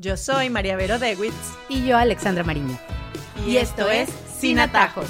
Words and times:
Yo 0.00 0.16
soy 0.16 0.48
María 0.48 0.76
Vero 0.76 1.00
Dewitz. 1.00 1.34
Y 1.68 1.84
yo, 1.84 1.96
Alexandra 1.96 2.44
Mariño. 2.44 2.78
Y, 3.44 3.56
esto 3.56 3.90
es 3.90 4.08
Sin 4.08 4.60
Atajos. 4.60 5.08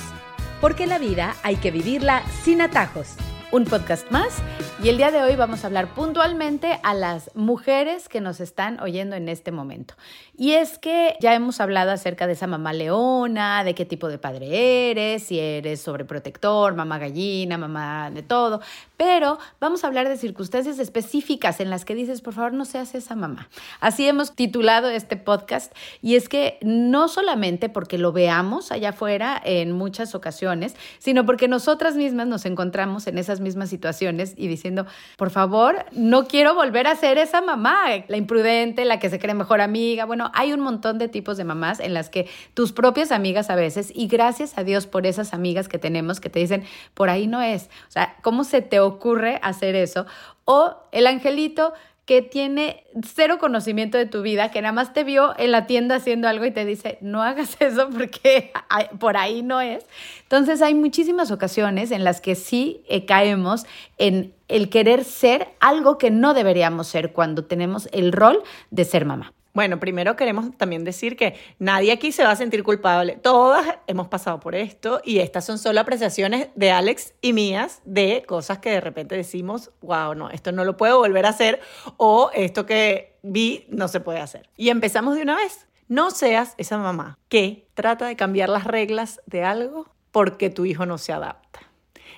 Porque 0.62 0.86
la 0.86 0.98
vida 0.98 1.36
hay 1.42 1.56
que 1.56 1.70
vivirla 1.70 2.22
sin 2.42 2.62
atajos. 2.62 3.08
Un 3.52 3.66
podcast 3.66 4.10
más 4.10 4.42
y 4.82 4.90
el 4.90 4.96
día 4.96 5.10
de 5.10 5.20
hoy 5.20 5.34
vamos 5.34 5.64
a 5.64 5.66
hablar 5.66 5.92
puntualmente 5.92 6.78
a 6.84 6.94
las 6.94 7.34
mujeres 7.34 8.08
que 8.08 8.20
nos 8.20 8.38
están 8.38 8.78
oyendo 8.80 9.16
en 9.16 9.28
este 9.28 9.50
momento. 9.50 9.94
Y 10.36 10.52
es 10.52 10.78
que 10.78 11.16
ya 11.20 11.34
hemos 11.34 11.60
hablado 11.60 11.90
acerca 11.90 12.28
de 12.28 12.34
esa 12.34 12.46
mamá 12.46 12.72
leona, 12.72 13.64
de 13.64 13.74
qué 13.74 13.84
tipo 13.84 14.06
de 14.06 14.18
padre 14.18 14.90
eres, 14.90 15.24
si 15.24 15.40
eres 15.40 15.80
sobreprotector, 15.80 16.76
mamá 16.76 16.98
gallina, 16.98 17.58
mamá 17.58 18.10
de 18.12 18.22
todo, 18.22 18.60
pero 18.98 19.38
vamos 19.60 19.84
a 19.84 19.86
hablar 19.86 20.08
de 20.08 20.18
circunstancias 20.18 20.78
específicas 20.80 21.60
en 21.60 21.70
las 21.70 21.84
que 21.84 21.94
dices, 21.94 22.20
por 22.20 22.34
favor, 22.34 22.52
no 22.52 22.64
seas 22.64 22.96
esa 22.96 23.14
mamá. 23.14 23.48
Así 23.80 24.06
hemos 24.06 24.34
titulado 24.34 24.90
este 24.90 25.16
podcast 25.16 25.72
y 26.02 26.16
es 26.16 26.28
que 26.28 26.58
no 26.62 27.06
solamente 27.06 27.68
porque 27.68 27.96
lo 27.96 28.12
veamos 28.12 28.72
allá 28.72 28.90
afuera 28.90 29.40
en 29.42 29.70
muchas 29.70 30.16
ocasiones, 30.16 30.74
sino 30.98 31.24
porque 31.24 31.46
nosotras 31.46 31.94
mismas 31.94 32.26
nos 32.26 32.44
encontramos 32.44 33.06
en 33.06 33.18
esas 33.18 33.38
mismas 33.38 33.70
situaciones 33.70 34.34
y 34.36 34.48
diciendo, 34.48 34.84
por 35.16 35.30
favor, 35.30 35.86
no 35.92 36.26
quiero 36.26 36.56
volver 36.56 36.88
a 36.88 36.96
ser 36.96 37.18
esa 37.18 37.40
mamá, 37.40 37.84
la 38.08 38.16
imprudente, 38.16 38.84
la 38.84 38.98
que 38.98 39.10
se 39.10 39.20
cree 39.20 39.34
mejor 39.34 39.60
amiga. 39.60 40.06
Bueno, 40.06 40.32
hay 40.34 40.52
un 40.52 40.60
montón 40.60 40.98
de 40.98 41.06
tipos 41.06 41.36
de 41.36 41.44
mamás 41.44 41.78
en 41.78 41.94
las 41.94 42.10
que 42.10 42.28
tus 42.54 42.72
propias 42.72 43.12
amigas 43.12 43.48
a 43.48 43.54
veces, 43.54 43.92
y 43.94 44.08
gracias 44.08 44.58
a 44.58 44.64
Dios 44.64 44.88
por 44.88 45.06
esas 45.06 45.34
amigas 45.34 45.68
que 45.68 45.78
tenemos 45.78 46.18
que 46.18 46.30
te 46.30 46.40
dicen, 46.40 46.64
por 46.94 47.10
ahí 47.10 47.28
no 47.28 47.40
es. 47.40 47.66
O 47.86 47.92
sea, 47.92 48.16
¿cómo 48.22 48.42
se 48.42 48.60
te 48.60 48.80
ocurre 48.88 49.38
hacer 49.42 49.74
eso? 49.74 50.06
O 50.44 50.76
el 50.92 51.06
angelito 51.06 51.72
que 52.08 52.22
tiene 52.22 52.84
cero 53.04 53.36
conocimiento 53.38 53.98
de 53.98 54.06
tu 54.06 54.22
vida, 54.22 54.50
que 54.50 54.62
nada 54.62 54.72
más 54.72 54.94
te 54.94 55.04
vio 55.04 55.38
en 55.38 55.52
la 55.52 55.66
tienda 55.66 55.96
haciendo 55.96 56.26
algo 56.26 56.46
y 56.46 56.50
te 56.50 56.64
dice, 56.64 56.96
no 57.02 57.22
hagas 57.22 57.56
eso 57.60 57.90
porque 57.90 58.50
por 58.98 59.18
ahí 59.18 59.42
no 59.42 59.60
es. 59.60 59.84
Entonces 60.22 60.62
hay 60.62 60.74
muchísimas 60.74 61.30
ocasiones 61.30 61.90
en 61.90 62.04
las 62.04 62.22
que 62.22 62.34
sí 62.34 62.82
eh, 62.88 63.04
caemos 63.04 63.66
en 63.98 64.32
el 64.48 64.70
querer 64.70 65.04
ser 65.04 65.48
algo 65.60 65.98
que 65.98 66.10
no 66.10 66.32
deberíamos 66.32 66.86
ser 66.86 67.12
cuando 67.12 67.44
tenemos 67.44 67.90
el 67.92 68.12
rol 68.12 68.42
de 68.70 68.86
ser 68.86 69.04
mamá. 69.04 69.34
Bueno, 69.54 69.80
primero 69.80 70.14
queremos 70.16 70.56
también 70.56 70.84
decir 70.84 71.16
que 71.16 71.34
nadie 71.58 71.92
aquí 71.92 72.12
se 72.12 72.22
va 72.22 72.30
a 72.30 72.36
sentir 72.36 72.62
culpable. 72.62 73.18
Todas 73.20 73.78
hemos 73.86 74.08
pasado 74.08 74.40
por 74.40 74.54
esto 74.54 75.00
y 75.04 75.18
estas 75.18 75.44
son 75.44 75.58
solo 75.58 75.80
apreciaciones 75.80 76.48
de 76.54 76.70
Alex 76.70 77.14
y 77.20 77.32
mías 77.32 77.80
de 77.84 78.24
cosas 78.26 78.58
que 78.58 78.70
de 78.70 78.80
repente 78.80 79.16
decimos, 79.16 79.70
wow, 79.80 80.14
no, 80.14 80.30
esto 80.30 80.52
no 80.52 80.64
lo 80.64 80.76
puedo 80.76 80.98
volver 80.98 81.26
a 81.26 81.30
hacer 81.30 81.60
o 81.96 82.30
esto 82.34 82.66
que 82.66 83.16
vi 83.22 83.66
no 83.68 83.88
se 83.88 84.00
puede 84.00 84.20
hacer. 84.20 84.48
Y 84.56 84.68
empezamos 84.68 85.16
de 85.16 85.22
una 85.22 85.36
vez. 85.36 85.66
No 85.88 86.10
seas 86.10 86.54
esa 86.58 86.76
mamá 86.76 87.18
que 87.28 87.66
trata 87.74 88.06
de 88.06 88.16
cambiar 88.16 88.50
las 88.50 88.64
reglas 88.64 89.22
de 89.26 89.42
algo 89.44 89.90
porque 90.12 90.50
tu 90.50 90.66
hijo 90.66 90.84
no 90.84 90.98
se 90.98 91.12
adapta 91.12 91.67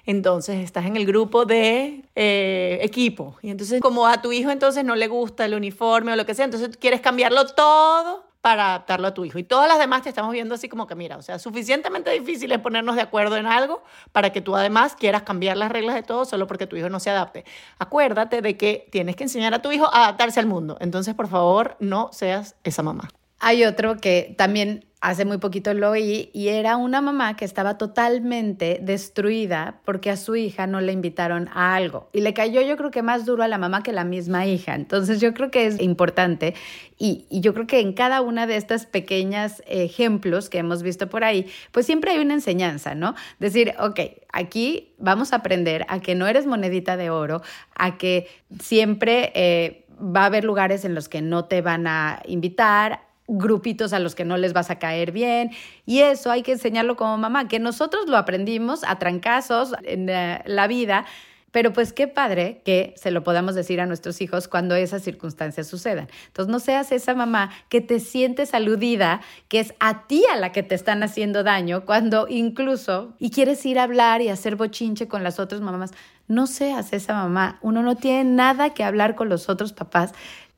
entonces 0.06 0.64
estás 0.64 0.86
en 0.86 0.96
el 0.96 1.06
grupo 1.06 1.44
de 1.44 2.04
eh, 2.14 2.78
equipo. 2.82 3.36
Y 3.42 3.50
entonces 3.50 3.80
como 3.80 4.06
a 4.06 4.22
tu 4.22 4.32
hijo 4.32 4.50
entonces 4.50 4.84
no 4.84 4.94
le 4.94 5.08
gusta 5.08 5.44
el 5.44 5.54
uniforme 5.54 6.12
o 6.12 6.16
lo 6.16 6.26
que 6.26 6.34
sea, 6.34 6.44
entonces 6.44 6.76
quieres 6.76 7.00
cambiarlo 7.00 7.46
todo 7.46 8.30
para 8.40 8.70
adaptarlo 8.70 9.08
a 9.08 9.14
tu 9.14 9.24
hijo. 9.24 9.38
Y 9.38 9.44
todas 9.44 9.68
las 9.68 9.78
demás 9.78 10.02
te 10.02 10.08
estamos 10.08 10.32
viendo 10.32 10.54
así 10.54 10.68
como 10.68 10.86
que, 10.86 10.94
mira, 10.94 11.16
o 11.16 11.22
sea, 11.22 11.38
suficientemente 11.38 12.10
difícil 12.10 12.50
es 12.52 12.58
ponernos 12.58 12.96
de 12.96 13.02
acuerdo 13.02 13.36
en 13.36 13.46
algo 13.46 13.82
para 14.12 14.30
que 14.30 14.40
tú 14.40 14.56
además 14.56 14.96
quieras 14.96 15.22
cambiar 15.22 15.56
las 15.56 15.70
reglas 15.70 15.94
de 15.94 16.02
todo 16.02 16.24
solo 16.24 16.46
porque 16.46 16.66
tu 16.66 16.76
hijo 16.76 16.88
no 16.88 17.00
se 17.00 17.10
adapte. 17.10 17.44
Acuérdate 17.78 18.40
de 18.40 18.56
que 18.56 18.88
tienes 18.90 19.16
que 19.16 19.24
enseñar 19.24 19.54
a 19.54 19.62
tu 19.62 19.70
hijo 19.72 19.86
a 19.92 20.04
adaptarse 20.04 20.40
al 20.40 20.46
mundo. 20.46 20.78
Entonces, 20.80 21.14
por 21.14 21.28
favor, 21.28 21.76
no 21.80 22.08
seas 22.12 22.56
esa 22.64 22.82
mamá. 22.82 23.10
Hay 23.40 23.64
otro 23.64 23.96
que 23.96 24.34
también 24.36 24.84
hace 25.00 25.24
muy 25.24 25.38
poquito 25.38 25.72
lo 25.72 25.90
oí 25.90 26.28
y 26.34 26.48
era 26.48 26.76
una 26.76 27.00
mamá 27.00 27.34
que 27.34 27.46
estaba 27.46 27.78
totalmente 27.78 28.80
destruida 28.82 29.80
porque 29.86 30.10
a 30.10 30.16
su 30.18 30.36
hija 30.36 30.66
no 30.66 30.82
le 30.82 30.92
invitaron 30.92 31.48
a 31.54 31.74
algo 31.74 32.10
y 32.12 32.20
le 32.20 32.34
cayó 32.34 32.60
yo 32.60 32.76
creo 32.76 32.90
que 32.90 33.00
más 33.00 33.24
duro 33.24 33.42
a 33.42 33.48
la 33.48 33.56
mamá 33.56 33.82
que 33.82 33.92
la 33.92 34.04
misma 34.04 34.46
hija. 34.46 34.74
Entonces 34.74 35.20
yo 35.20 35.32
creo 35.32 35.50
que 35.50 35.66
es 35.66 35.80
importante 35.80 36.54
y, 36.98 37.24
y 37.30 37.40
yo 37.40 37.54
creo 37.54 37.66
que 37.66 37.80
en 37.80 37.94
cada 37.94 38.20
una 38.20 38.46
de 38.46 38.56
estas 38.56 38.84
pequeñas 38.84 39.62
ejemplos 39.66 40.50
que 40.50 40.58
hemos 40.58 40.82
visto 40.82 41.08
por 41.08 41.24
ahí, 41.24 41.46
pues 41.72 41.86
siempre 41.86 42.10
hay 42.10 42.18
una 42.18 42.34
enseñanza, 42.34 42.94
¿no? 42.94 43.14
Decir, 43.38 43.72
ok, 43.80 44.00
aquí 44.34 44.92
vamos 44.98 45.32
a 45.32 45.36
aprender 45.36 45.86
a 45.88 46.00
que 46.00 46.14
no 46.14 46.26
eres 46.26 46.44
monedita 46.44 46.98
de 46.98 47.08
oro, 47.10 47.42
a 47.74 47.96
que 47.96 48.28
siempre... 48.60 49.32
Eh, 49.34 49.86
va 50.02 50.22
a 50.22 50.26
haber 50.26 50.44
lugares 50.44 50.86
en 50.86 50.94
los 50.94 51.10
que 51.10 51.20
no 51.20 51.44
te 51.44 51.60
van 51.60 51.86
a 51.86 52.22
invitar, 52.24 53.09
grupitos 53.30 53.92
a 53.92 53.98
los 53.98 54.14
que 54.14 54.24
no 54.24 54.36
les 54.36 54.52
vas 54.52 54.70
a 54.70 54.78
caer 54.78 55.12
bien. 55.12 55.50
Y 55.86 56.00
eso 56.00 56.30
hay 56.30 56.42
que 56.42 56.52
enseñarlo 56.52 56.96
como 56.96 57.16
mamá, 57.16 57.48
que 57.48 57.58
nosotros 57.58 58.08
lo 58.08 58.16
aprendimos 58.16 58.82
a 58.84 58.98
trancazos 58.98 59.74
en 59.84 60.08
eh, 60.08 60.42
la 60.46 60.66
vida. 60.66 61.06
Pero 61.52 61.72
pues 61.72 61.92
qué 61.92 62.06
padre 62.06 62.62
que 62.64 62.94
se 62.96 63.10
lo 63.10 63.24
podamos 63.24 63.56
decir 63.56 63.80
a 63.80 63.86
nuestros 63.86 64.20
hijos 64.20 64.46
cuando 64.46 64.76
esas 64.76 65.02
circunstancias 65.02 65.66
sucedan. 65.66 66.08
Entonces 66.28 66.50
no 66.50 66.60
seas 66.60 66.92
esa 66.92 67.14
mamá 67.14 67.50
que 67.68 67.80
te 67.80 67.98
sientes 67.98 68.54
aludida, 68.54 69.20
que 69.48 69.58
es 69.58 69.74
a 69.80 70.06
ti 70.06 70.24
a 70.32 70.36
la 70.36 70.52
que 70.52 70.62
te 70.62 70.76
están 70.76 71.02
haciendo 71.02 71.42
daño, 71.42 71.84
cuando 71.84 72.28
incluso 72.28 73.14
y 73.18 73.30
quieres 73.30 73.66
ir 73.66 73.80
a 73.80 73.84
hablar 73.84 74.22
y 74.22 74.28
hacer 74.28 74.54
bochinche 74.54 75.08
con 75.08 75.24
las 75.24 75.40
otras 75.40 75.60
mamás. 75.60 75.90
No 76.28 76.46
seas 76.46 76.92
esa 76.92 77.14
mamá. 77.14 77.58
Uno 77.62 77.82
no 77.82 77.96
tiene 77.96 78.22
nada 78.22 78.70
que 78.70 78.84
hablar 78.84 79.16
con 79.16 79.28
los 79.28 79.48
otros 79.48 79.72
papás 79.72 80.12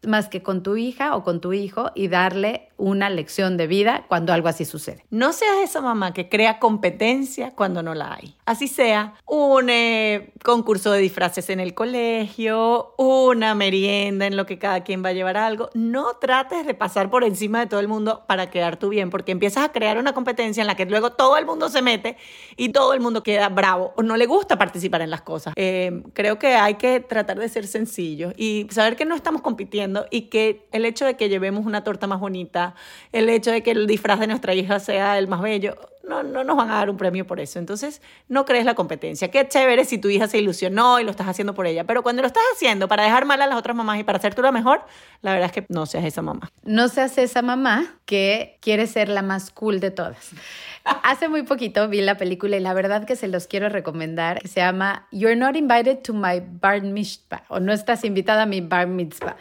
más 0.07 0.29
que 0.29 0.43
con 0.43 0.63
tu 0.63 0.77
hija 0.77 1.17
o 1.17 1.25
con 1.25 1.41
tu 1.41 1.53
hijo 1.53 1.91
y 1.95 2.09
darle 2.09 2.69
una 2.77 3.11
lección 3.11 3.57
de 3.57 3.69
vida 3.69 4.07
cuando 4.09 4.33
algo 4.33 4.49
así 4.49 4.65
sucede. 4.65 5.05
No 5.11 5.33
seas 5.33 5.59
esa 5.63 5.81
mamá 5.81 6.13
que 6.13 6.29
crea 6.29 6.59
competencia 6.59 7.53
cuando 7.55 7.83
no 7.83 7.95
la 7.95 8.15
hay. 8.15 8.37
Así 8.45 8.67
sea 8.67 9.15
un 9.27 9.71
eh, 9.71 10.33
concurso 10.43 10.91
de 10.91 10.99
disfraces 10.99 11.49
en 11.51 11.61
el 11.61 11.75
colegio, 11.75 12.95
una 12.99 13.55
merienda 13.55 14.27
en 14.27 14.37
lo 14.37 14.47
que 14.47 14.59
cada 14.59 14.83
quien 14.83 15.05
va 15.05 15.11
a 15.11 15.13
llevar 15.13 15.37
algo. 15.37 15.71
No 15.75 16.17
trates 16.17 16.67
de 16.67 16.75
pasar 16.75 17.09
por 17.09 17.23
encima 17.23 17.61
de 17.61 17.67
todo 17.67 17.79
el 17.79 17.89
mundo 17.89 18.25
para 18.27 18.51
quedar 18.51 18.79
tú 18.79 18.89
bien, 18.89 19.11
porque 19.11 19.31
empiezas 19.31 19.65
a 19.65 19.73
crear 19.73 19.99
una 19.99 20.13
competencia 20.13 20.61
en 20.61 20.67
la 20.67 20.75
que 20.75 20.87
luego 20.87 21.13
todo 21.13 21.37
el 21.37 21.47
mundo 21.47 21.69
se 21.69 21.83
mete 21.83 22.17
y 22.57 22.71
todo 22.71 22.95
el 22.95 23.01
mundo 23.01 23.23
queda 23.23 23.49
bravo 23.49 23.93
o 23.97 24.03
no 24.03 24.17
le 24.17 24.27
gusta 24.27 24.59
participar 24.59 25.03
en 25.03 25.11
las 25.11 25.23
cosas. 25.23 25.55
Eh, 25.57 26.03
creo 26.15 26.39
que 26.39 26.57
hay 26.57 26.75
que 26.75 26.99
tratar 26.99 27.39
de 27.39 27.49
ser 27.49 27.67
sencillos 27.69 28.35
y 28.37 28.67
saber 28.71 28.97
que 28.97 29.05
no 29.05 29.15
estamos 29.15 29.43
compitiendo 29.43 29.92
y 30.11 30.23
que 30.23 30.67
el 30.73 30.85
hecho 30.85 31.05
de 31.05 31.17
que 31.17 31.29
llevemos 31.29 31.67
una 31.67 31.85
torta 31.85 32.07
más 32.07 32.21
bonita, 32.21 32.75
el 33.13 33.29
hecho 33.29 33.51
de 33.51 33.63
que 33.63 33.73
el 33.73 33.87
disfraz 33.87 34.21
de 34.21 34.27
nuestra 34.27 34.55
hija 34.55 34.81
sea 34.81 35.19
el 35.19 35.29
más 35.29 35.41
bello, 35.41 35.77
no, 36.05 36.23
no 36.23 36.45
nos 36.45 36.57
van 36.57 36.71
a 36.71 36.75
dar 36.75 36.91
un 36.91 36.97
premio 36.97 37.27
por 37.27 37.41
eso. 37.41 37.59
Entonces, 37.59 38.03
no 38.29 38.45
crees 38.45 38.65
la 38.65 38.75
competencia. 38.75 39.31
Qué 39.31 39.47
chévere 39.47 39.85
si 39.85 39.99
tu 39.99 40.09
hija 40.09 40.27
se 40.27 40.39
ilusionó 40.39 41.01
y 41.01 41.05
lo 41.05 41.11
estás 41.11 41.29
haciendo 41.29 41.55
por 41.55 41.67
ella. 41.67 41.85
Pero 41.85 42.03
cuando 42.03 42.23
lo 42.23 42.27
estás 42.27 42.43
haciendo 42.55 42.89
para 42.89 43.05
dejar 43.05 43.25
mal 43.25 43.41
a 43.43 43.47
las 43.47 43.57
otras 43.57 43.77
mamás 43.77 44.01
y 44.01 44.05
para 44.05 44.19
ser 44.19 44.35
tú 44.35 44.43
la 44.43 44.53
mejor, 44.53 44.85
la 45.21 45.33
verdad 45.33 45.47
es 45.47 45.53
que 45.53 45.67
no 45.69 45.87
seas 45.87 46.05
esa 46.05 46.23
mamá. 46.23 46.51
No 46.65 46.89
seas 46.89 47.17
esa 47.19 47.43
mamá 47.43 47.97
que 48.05 48.59
quiere 48.61 48.87
ser 48.87 49.09
la 49.09 49.23
más 49.23 49.51
cool 49.51 49.81
de 49.81 49.91
todas. 49.91 50.31
Hace 50.85 51.29
muy 51.29 51.43
poquito 51.45 51.89
vi 51.89 52.01
la 52.01 52.17
película 52.17 52.57
y 52.57 52.61
la 52.61 52.75
verdad 52.75 53.05
que 53.05 53.15
se 53.15 53.29
los 53.29 53.47
quiero 53.47 53.69
recomendar. 53.69 54.41
Se 54.47 54.61
llama 54.61 55.07
You're 55.13 55.37
Not 55.37 55.55
Invited 55.55 55.99
to 55.99 56.13
My 56.13 56.43
Bar 56.45 56.83
Mitzvah 56.83 57.45
o 57.49 57.61
No 57.61 57.73
estás 57.73 58.05
invitada 58.05 58.43
a 58.43 58.47
mi 58.47 58.61
Bar 58.61 58.89
Mitzvah. 58.89 59.37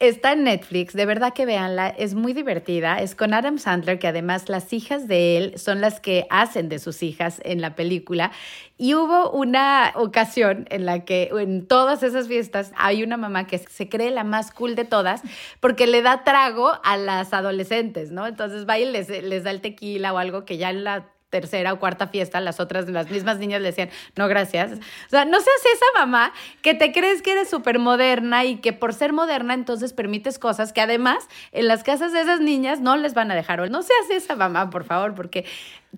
Está 0.00 0.32
en 0.32 0.42
Netflix, 0.42 0.92
de 0.92 1.06
verdad 1.06 1.32
que 1.32 1.46
véanla, 1.46 1.88
es 1.88 2.14
muy 2.14 2.32
divertida, 2.32 2.98
es 3.00 3.14
con 3.14 3.32
Adam 3.32 3.58
Sandler, 3.58 4.00
que 4.00 4.08
además 4.08 4.48
las 4.48 4.72
hijas 4.72 5.06
de 5.06 5.36
él 5.36 5.56
son 5.56 5.80
las 5.80 6.00
que 6.00 6.26
hacen 6.30 6.68
de 6.68 6.80
sus 6.80 7.02
hijas 7.04 7.40
en 7.44 7.60
la 7.60 7.76
película. 7.76 8.32
Y 8.76 8.94
hubo 8.94 9.30
una 9.30 9.92
ocasión 9.94 10.66
en 10.70 10.84
la 10.84 11.04
que 11.04 11.30
en 11.38 11.66
todas 11.68 12.02
esas 12.02 12.26
fiestas 12.26 12.72
hay 12.76 13.04
una 13.04 13.16
mamá 13.16 13.46
que 13.46 13.58
se 13.58 13.88
cree 13.88 14.10
la 14.10 14.24
más 14.24 14.50
cool 14.50 14.74
de 14.74 14.84
todas 14.84 15.22
porque 15.60 15.86
le 15.86 16.02
da 16.02 16.24
trago 16.24 16.72
a 16.82 16.96
las 16.96 17.32
adolescentes, 17.32 18.10
¿no? 18.10 18.26
Entonces 18.26 18.68
va 18.68 18.80
y 18.80 18.90
les, 18.90 19.08
les 19.08 19.44
da 19.44 19.52
el 19.52 19.60
tequila 19.60 20.12
o 20.12 20.18
algo 20.18 20.44
que 20.44 20.56
ya 20.56 20.72
la 20.72 21.13
tercera 21.34 21.72
o 21.72 21.80
cuarta 21.80 22.06
fiesta, 22.06 22.38
las 22.40 22.60
otras, 22.60 22.88
las 22.88 23.10
mismas 23.10 23.38
niñas 23.38 23.60
le 23.60 23.66
decían, 23.70 23.90
no, 24.14 24.28
gracias. 24.28 24.70
O 24.70 25.10
sea, 25.10 25.24
no 25.24 25.40
seas 25.40 25.60
esa 25.74 25.98
mamá 25.98 26.32
que 26.62 26.74
te 26.74 26.92
crees 26.92 27.22
que 27.22 27.32
eres 27.32 27.50
súper 27.50 27.80
moderna 27.80 28.44
y 28.44 28.58
que 28.58 28.72
por 28.72 28.94
ser 28.94 29.12
moderna 29.12 29.52
entonces 29.52 29.92
permites 29.92 30.38
cosas 30.38 30.72
que 30.72 30.80
además 30.80 31.26
en 31.50 31.66
las 31.66 31.82
casas 31.82 32.12
de 32.12 32.20
esas 32.20 32.38
niñas 32.38 32.78
no 32.78 32.96
les 32.96 33.14
van 33.14 33.32
a 33.32 33.34
dejar. 33.34 33.68
No 33.68 33.82
seas 33.82 34.10
esa 34.10 34.36
mamá, 34.36 34.70
por 34.70 34.84
favor, 34.84 35.16
porque 35.16 35.44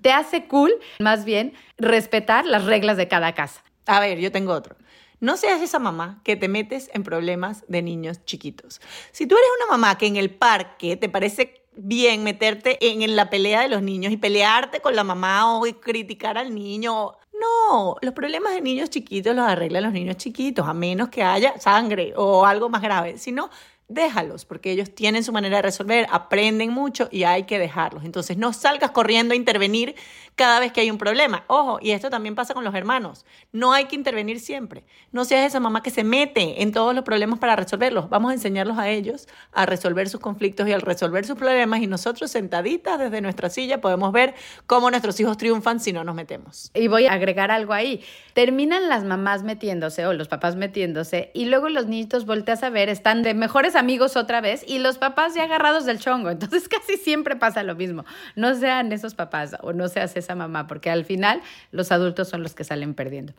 te 0.01 0.11
hace 0.11 0.47
cool, 0.47 0.73
más 1.01 1.27
bien, 1.27 1.53
respetar 1.77 2.47
las 2.47 2.65
reglas 2.65 2.97
de 2.97 3.09
cada 3.09 3.35
casa. 3.35 3.63
A 3.85 4.01
ver, 4.01 4.19
yo 4.19 4.33
tengo 4.33 4.55
otro. 4.55 4.75
No 5.21 5.37
seas 5.37 5.61
esa 5.61 5.79
mamá 5.79 6.23
que 6.25 6.37
te 6.37 6.49
metes 6.49 6.89
en 6.95 7.03
problemas 7.03 7.65
de 7.69 7.83
niños 7.83 8.25
chiquitos. 8.25 8.81
Si 9.13 9.27
tú 9.27 9.35
eres 9.35 9.49
una 9.61 9.77
mamá 9.77 9.99
que 9.99 10.07
en 10.07 10.17
el 10.17 10.31
parque 10.31 10.97
te 10.97 11.11
parece 11.11 11.66
bien 11.77 12.25
meterte 12.25 12.79
en, 12.81 13.17
la 13.17 13.31
pelea 13.31 13.63
de 13.63 13.69
los 13.69 13.83
niños 13.83 14.13
y 14.13 14.17
pelearte 14.17 14.81
con 14.81 14.97
la 14.97 15.05
mamá 15.05 15.57
o 15.57 15.63
criticar 15.81 16.39
al 16.39 16.55
niño. 16.55 17.13
No, 17.39 17.97
los 18.01 18.15
problemas 18.15 18.55
de 18.55 18.63
niños 18.63 18.91
chiquitos 18.91 19.37
los 19.37 19.47
arreglan 19.47 19.85
los 19.85 19.93
niños 19.93 20.17
chiquitos, 20.17 20.67
a 20.67 20.73
menos 20.73 21.11
que 21.11 21.23
haya 21.23 21.59
sangre 21.59 22.15
o 22.17 22.47
algo 22.47 22.69
más 22.69 22.81
grave. 22.81 23.19
Si 23.19 23.31
no, 23.31 23.51
déjalos, 23.89 24.45
porque 24.45 24.73
ellos 24.73 24.95
tienen 24.95 25.23
su 25.23 25.33
manera 25.33 25.57
de 25.57 25.63
resolver, 25.63 26.07
aprenden 26.11 26.71
mucho 26.71 27.09
y 27.13 27.25
hay 27.25 27.45
que 27.45 27.59
dejarlos. 27.59 28.05
Entonces, 28.05 28.37
no 28.37 28.53
salgas 28.53 28.91
corriendo 28.91 29.35
a 29.35 29.37
intervenir 29.37 29.95
cada 30.37 30.61
vez 30.61 30.71
que 30.71 30.83
hay 30.83 30.91
un 30.91 30.99
problema. 30.99 31.45
Ojo, 31.47 31.79
y 31.81 31.91
esto 31.93 32.11
también 32.11 32.35
pasa 32.35 32.55
con 32.55 32.63
los 32.63 32.75
hermanos. 32.75 33.25
No 33.53 33.73
hay 33.73 33.87
que 33.87 33.97
intervenir 33.97 34.39
siempre. 34.39 34.85
No 35.11 35.25
seas 35.25 35.47
esa 35.47 35.61
mamá 35.61 35.83
que 35.83 35.91
se 35.91 36.05
mete 36.05 36.63
en 36.63 36.73
todos 36.73 36.95
los 36.95 37.05
problemas 37.05 37.39
para 37.39 37.57
resolverlos. 37.57 38.11
Vamos 38.11 38.31
a 38.31 38.35
enseñarlos 38.35 38.79
a 38.79 38.91
ellos 38.91 39.27
a 39.53 39.65
resolver 39.65 40.09
sus 40.11 40.21
conflictos 40.21 40.69
y 40.69 40.73
a 40.73 40.79
resolver 40.79 41.25
sus 41.25 41.37
problemas 41.37 41.81
y 41.81 41.87
nosotros 41.87 42.31
sentaditas 42.31 42.99
desde 42.99 43.23
nuestra 43.23 43.49
silla 43.49 43.81
podemos 43.81 44.13
ver 44.13 44.35
cómo 44.67 44.91
nuestros 44.91 45.19
hijos 45.21 45.39
triunfan 45.39 45.81
si 45.81 45.95
no 45.95 46.05
nos 46.05 46.15
metemos. 46.15 46.71
Y 46.75 46.89
voy 46.89 47.07
a 47.07 47.13
agregar 47.13 47.51
algo 47.51 47.73
ahí. 47.73 48.05
Terminan 48.35 48.91
las 48.91 49.05
mamás 49.05 49.43
metiéndose 49.43 50.07
o 50.07 50.13
los 50.13 50.29
papás 50.29 50.55
metiéndose 50.55 51.31
y 51.33 51.47
luego 51.47 51.71
los 51.71 51.87
niñitos 51.87 52.27
volteas 52.27 52.63
a 52.63 52.69
ver, 52.69 52.91
están 52.91 53.23
de 53.23 53.33
mejores 53.33 53.75
amigos 53.75 54.17
otra 54.17 54.43
vez 54.43 54.63
y 54.67 54.81
los 54.81 54.99
papás 54.99 55.35
ya 55.35 55.45
agarrados 55.45 55.87
del 55.87 55.99
chongo. 55.99 56.29
Entonces 56.29 56.69
casi 56.69 56.99
siempre 56.99 57.37
pasa 57.37 57.63
lo 57.63 57.75
mismo. 57.75 58.05
No 58.35 58.55
sean 58.55 58.93
esos 58.93 59.15
papás 59.15 59.57
o 59.63 59.73
no 59.73 59.89
seas 59.89 60.15
esa 60.27 60.35
mamá, 60.35 60.67
porque 60.67 60.91
al 60.91 61.05
final 61.05 61.41
los 61.71 61.93
adultos 61.93 62.29
son 62.29 62.43
los 62.43 62.55
que 62.55 62.65
salen 62.65 62.95
perdiendo. 62.95 63.33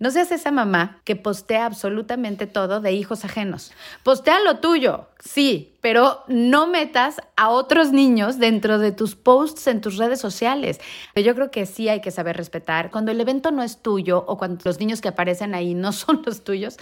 No 0.00 0.10
seas 0.10 0.32
esa 0.32 0.50
mamá 0.50 1.00
que 1.04 1.14
postea 1.14 1.66
absolutamente 1.66 2.48
todo 2.48 2.80
de 2.80 2.92
hijos 2.92 3.24
ajenos. 3.24 3.72
Postea 4.02 4.40
lo 4.40 4.58
tuyo, 4.58 5.06
sí, 5.20 5.76
pero 5.80 6.24
no 6.26 6.66
metas 6.66 7.20
a 7.36 7.48
otros 7.48 7.92
niños 7.92 8.38
dentro 8.38 8.78
de 8.78 8.90
tus 8.90 9.14
posts 9.14 9.68
en 9.68 9.80
tus 9.80 9.96
redes 9.96 10.20
sociales. 10.20 10.80
Yo 11.14 11.34
creo 11.36 11.52
que 11.52 11.66
sí 11.66 11.88
hay 11.88 12.00
que 12.00 12.10
saber 12.10 12.36
respetar. 12.36 12.90
Cuando 12.90 13.12
el 13.12 13.20
evento 13.20 13.52
no 13.52 13.62
es 13.62 13.82
tuyo 13.82 14.24
o 14.26 14.36
cuando 14.36 14.62
los 14.64 14.80
niños 14.80 15.00
que 15.00 15.08
aparecen 15.08 15.54
ahí 15.54 15.74
no 15.74 15.92
son 15.92 16.22
los 16.26 16.42
tuyos, 16.42 16.76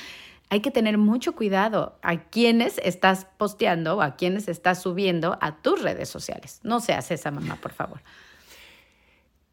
hay 0.49 0.61
que 0.61 0.71
tener 0.71 0.99
mucho 0.99 1.35
cuidado 1.35 1.99
a 2.03 2.17
quienes 2.25 2.79
estás 2.85 3.27
posteando 3.37 3.97
o 3.97 4.03
a 4.03 4.17
quienes 4.17 4.49
estás 4.49 4.83
subiendo 4.83 5.39
a 5.41 5.57
tus 5.57 5.81
redes 5.81 6.11
sociales. 6.11 6.61
No 6.63 6.81
seas 6.81 7.11
esa 7.11 7.31
mamá, 7.31 7.57
por 7.57 7.73
favor. 7.73 8.01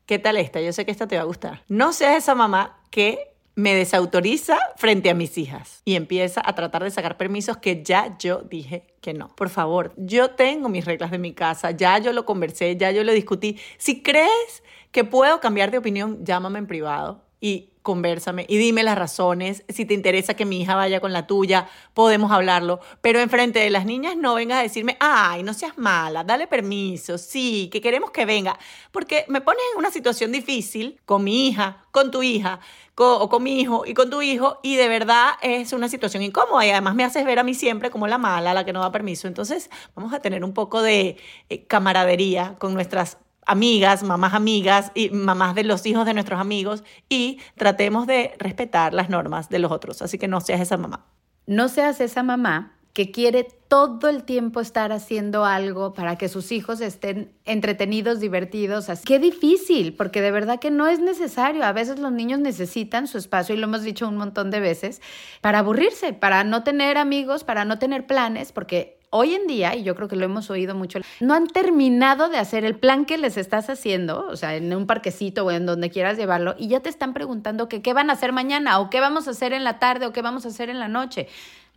¿Qué 0.09 0.17
tal 0.17 0.38
esta? 0.38 0.59
Yo 0.59 0.73
sé 0.73 0.85
que 0.85 0.91
esta 0.91 1.07
te 1.07 1.17
va 1.17 1.21
a 1.21 1.25
gustar. 1.25 1.61
No 1.67 1.94
seas 1.94 2.17
esa 2.17 2.33
mamá 2.33 2.79
que 2.89 3.35
me 3.53 3.75
desautoriza 3.75 4.57
frente 4.75 5.11
a 5.11 5.13
mis 5.13 5.38
hijas 5.38 5.83
y 5.85 5.94
empieza 5.94 6.41
a 6.44 6.56
tratar 6.56 6.83
de 6.83 6.89
sacar 6.89 7.15
permisos 7.15 7.57
que 7.57 7.83
ya 7.83 8.17
yo 8.17 8.39
dije 8.39 8.88
que 9.01 9.13
no. 9.13 9.27
Por 9.35 9.50
favor, 9.50 9.94
yo 9.97 10.31
tengo 10.31 10.67
mis 10.67 10.85
reglas 10.85 11.11
de 11.11 11.19
mi 11.19 11.33
casa, 11.33 11.69
ya 11.69 12.00
yo 12.00 12.11
lo 12.11 12.25
conversé, 12.25 12.75
ya 12.75 12.89
yo 12.89 13.03
lo 13.03 13.11
discutí. 13.11 13.59
Si 13.77 14.01
crees 14.01 14.63
que 14.91 15.03
puedo 15.03 15.39
cambiar 15.41 15.69
de 15.69 15.77
opinión, 15.77 16.25
llámame 16.25 16.57
en 16.57 16.65
privado 16.65 17.28
y 17.41 17.69
conversame 17.81 18.45
y 18.47 18.57
dime 18.57 18.83
las 18.83 18.97
razones. 18.97 19.63
Si 19.69 19.86
te 19.86 19.94
interesa 19.94 20.36
que 20.36 20.45
mi 20.45 20.62
hija 20.62 20.75
vaya 20.75 21.00
con 21.00 21.13
la 21.13 21.25
tuya, 21.25 21.68
podemos 21.94 22.31
hablarlo. 22.31 22.80
Pero 23.01 23.19
enfrente 23.19 23.59
de 23.59 23.69
las 23.69 23.86
niñas 23.86 24.15
no 24.15 24.36
vengas 24.36 24.59
a 24.59 24.63
decirme, 24.63 24.97
ay, 25.00 25.44
no 25.44 25.53
seas 25.53 25.77
mala, 25.77 26.24
dale 26.24 26.47
permiso, 26.47 27.18
sí, 27.18 27.69
que 27.71 27.81
queremos 27.81 28.12
que 28.12 28.25
venga. 28.25 28.59
Porque 28.91 29.25
me 29.27 29.41
pones 29.41 29.63
en 29.74 29.80
una 29.80 29.91
situación 29.91 30.31
difícil 30.31 31.00
con 31.06 31.24
mi 31.24 31.47
hija, 31.47 31.86
con 31.91 32.12
tu 32.12 32.21
hija, 32.21 32.59
o 33.01 33.30
con 33.30 33.44
mi 33.44 33.62
hijo 33.62 33.85
y 33.85 33.94
con 33.94 34.09
tu 34.09 34.21
hijo, 34.21 34.59
y 34.62 34.75
de 34.75 34.89
verdad 34.89 35.31
es 35.42 35.71
una 35.71 35.88
situación 35.88 36.21
incómoda. 36.21 36.65
Y 36.65 36.69
además 36.71 36.95
me 36.95 37.06
haces 37.06 37.25
ver 37.25 37.39
a 37.39 37.44
mí 37.44 37.53
siempre 37.53 37.89
como 37.89 38.07
la 38.07 38.18
mala, 38.18 38.53
la 38.53 38.65
que 38.65 38.74
no 38.74 38.81
da 38.81 38.92
permiso. 38.92 39.27
Entonces 39.27 39.69
vamos 39.95 40.13
a 40.13 40.19
tener 40.19 40.44
un 40.44 40.53
poco 40.53 40.81
de 40.81 41.18
eh, 41.50 41.63
camaradería 41.65 42.56
con 42.59 42.74
nuestras 42.74 43.18
amigas, 43.49 44.03
mamás 44.03 44.35
amigas 44.35 44.91
y 44.93 45.09
mamás 45.09 45.55
de 45.55 45.63
los 45.63 45.83
hijos 45.87 46.05
de 46.05 46.13
nuestros 46.13 46.39
amigos 46.39 46.83
y 47.09 47.39
tratemos 47.55 48.05
de 48.05 48.35
respetar 48.37 48.93
las 48.93 49.09
normas 49.09 49.49
de 49.49 49.57
los 49.57 49.71
otros. 49.71 50.03
Así 50.03 50.19
que 50.19 50.27
no 50.27 50.39
seas 50.39 50.61
esa 50.61 50.77
mamá. 50.77 51.07
No 51.47 51.67
seas 51.67 51.99
esa 51.99 52.21
mamá 52.21 52.75
que 52.93 53.09
quiere 53.11 53.47
todo 53.67 54.07
el 54.07 54.23
tiempo 54.23 54.61
estar 54.61 54.91
haciendo 54.91 55.45
algo 55.45 55.93
para 55.93 56.15
que 56.15 56.29
sus 56.29 56.51
hijos 56.51 56.79
estén 56.79 57.31
entretenidos, 57.45 58.19
divertidos. 58.19 58.87
Qué 59.03 59.17
difícil, 59.17 59.95
porque 59.95 60.21
de 60.21 60.29
verdad 60.29 60.59
que 60.59 60.69
no 60.69 60.87
es 60.87 60.99
necesario. 60.99 61.63
A 61.63 61.71
veces 61.71 61.97
los 61.97 62.11
niños 62.11 62.39
necesitan 62.39 63.07
su 63.07 63.17
espacio, 63.17 63.55
y 63.55 63.57
lo 63.57 63.65
hemos 63.65 63.81
dicho 63.81 64.07
un 64.07 64.17
montón 64.17 64.51
de 64.51 64.59
veces, 64.59 65.01
para 65.41 65.59
aburrirse, 65.59 66.13
para 66.13 66.43
no 66.43 66.63
tener 66.63 66.97
amigos, 66.97 67.43
para 67.43 67.65
no 67.65 67.79
tener 67.79 68.05
planes, 68.05 68.51
porque 68.51 68.98
hoy 69.09 69.33
en 69.33 69.47
día, 69.47 69.75
y 69.75 69.83
yo 69.83 69.95
creo 69.95 70.07
que 70.07 70.15
lo 70.15 70.25
hemos 70.25 70.50
oído 70.50 70.75
mucho, 70.75 71.00
no 71.19 71.33
han 71.33 71.47
terminado 71.47 72.29
de 72.29 72.38
hacer 72.38 72.65
el 72.65 72.75
plan 72.75 73.06
que 73.06 73.17
les 73.17 73.38
estás 73.38 73.69
haciendo, 73.69 74.27
o 74.27 74.35
sea, 74.35 74.56
en 74.56 74.73
un 74.75 74.88
parquecito 74.88 75.45
o 75.45 75.51
en 75.51 75.65
donde 75.65 75.89
quieras 75.89 76.17
llevarlo, 76.17 76.56
y 76.57 76.67
ya 76.67 76.79
te 76.79 76.89
están 76.89 77.13
preguntando 77.13 77.67
que 77.67 77.81
qué 77.81 77.94
van 77.94 78.09
a 78.09 78.13
hacer 78.13 78.33
mañana, 78.33 78.79
o 78.79 78.89
qué 78.89 79.00
vamos 79.00 79.27
a 79.27 79.31
hacer 79.31 79.53
en 79.53 79.63
la 79.63 79.79
tarde, 79.79 80.06
o 80.06 80.13
qué 80.13 80.21
vamos 80.21 80.45
a 80.45 80.50
hacer 80.50 80.69
en 80.69 80.79
la 80.79 80.88
noche. 80.88 81.27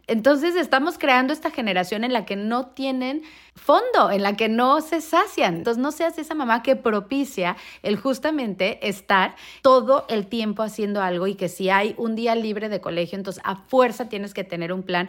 Entonces 0.08 0.56
estamos 0.56 0.98
creando 0.98 1.32
esta 1.32 1.50
generación 1.50 2.02
en 2.02 2.12
la 2.12 2.26
que 2.26 2.34
no 2.34 2.66
tienen 2.66 3.22
fondo, 3.54 4.10
en 4.10 4.22
la 4.22 4.36
que 4.36 4.48
no 4.48 4.80
se 4.80 5.00
sacian. 5.00 5.58
Entonces 5.58 5.80
no 5.80 5.92
seas 5.92 6.18
esa 6.18 6.34
mamá 6.34 6.62
que 6.62 6.74
propicia 6.74 7.56
el 7.82 7.96
justamente 7.96 8.88
estar 8.88 9.36
todo 9.62 10.04
el 10.08 10.26
tiempo 10.26 10.64
haciendo 10.64 11.00
algo 11.00 11.28
y 11.28 11.36
que 11.36 11.48
si 11.48 11.70
hay 11.70 11.94
un 11.98 12.16
día 12.16 12.34
libre 12.34 12.68
de 12.68 12.80
colegio, 12.80 13.16
entonces 13.16 13.42
a 13.46 13.54
fuerza 13.54 14.08
tienes 14.08 14.34
que 14.34 14.42
tener 14.42 14.72
un 14.72 14.82
plan 14.82 15.08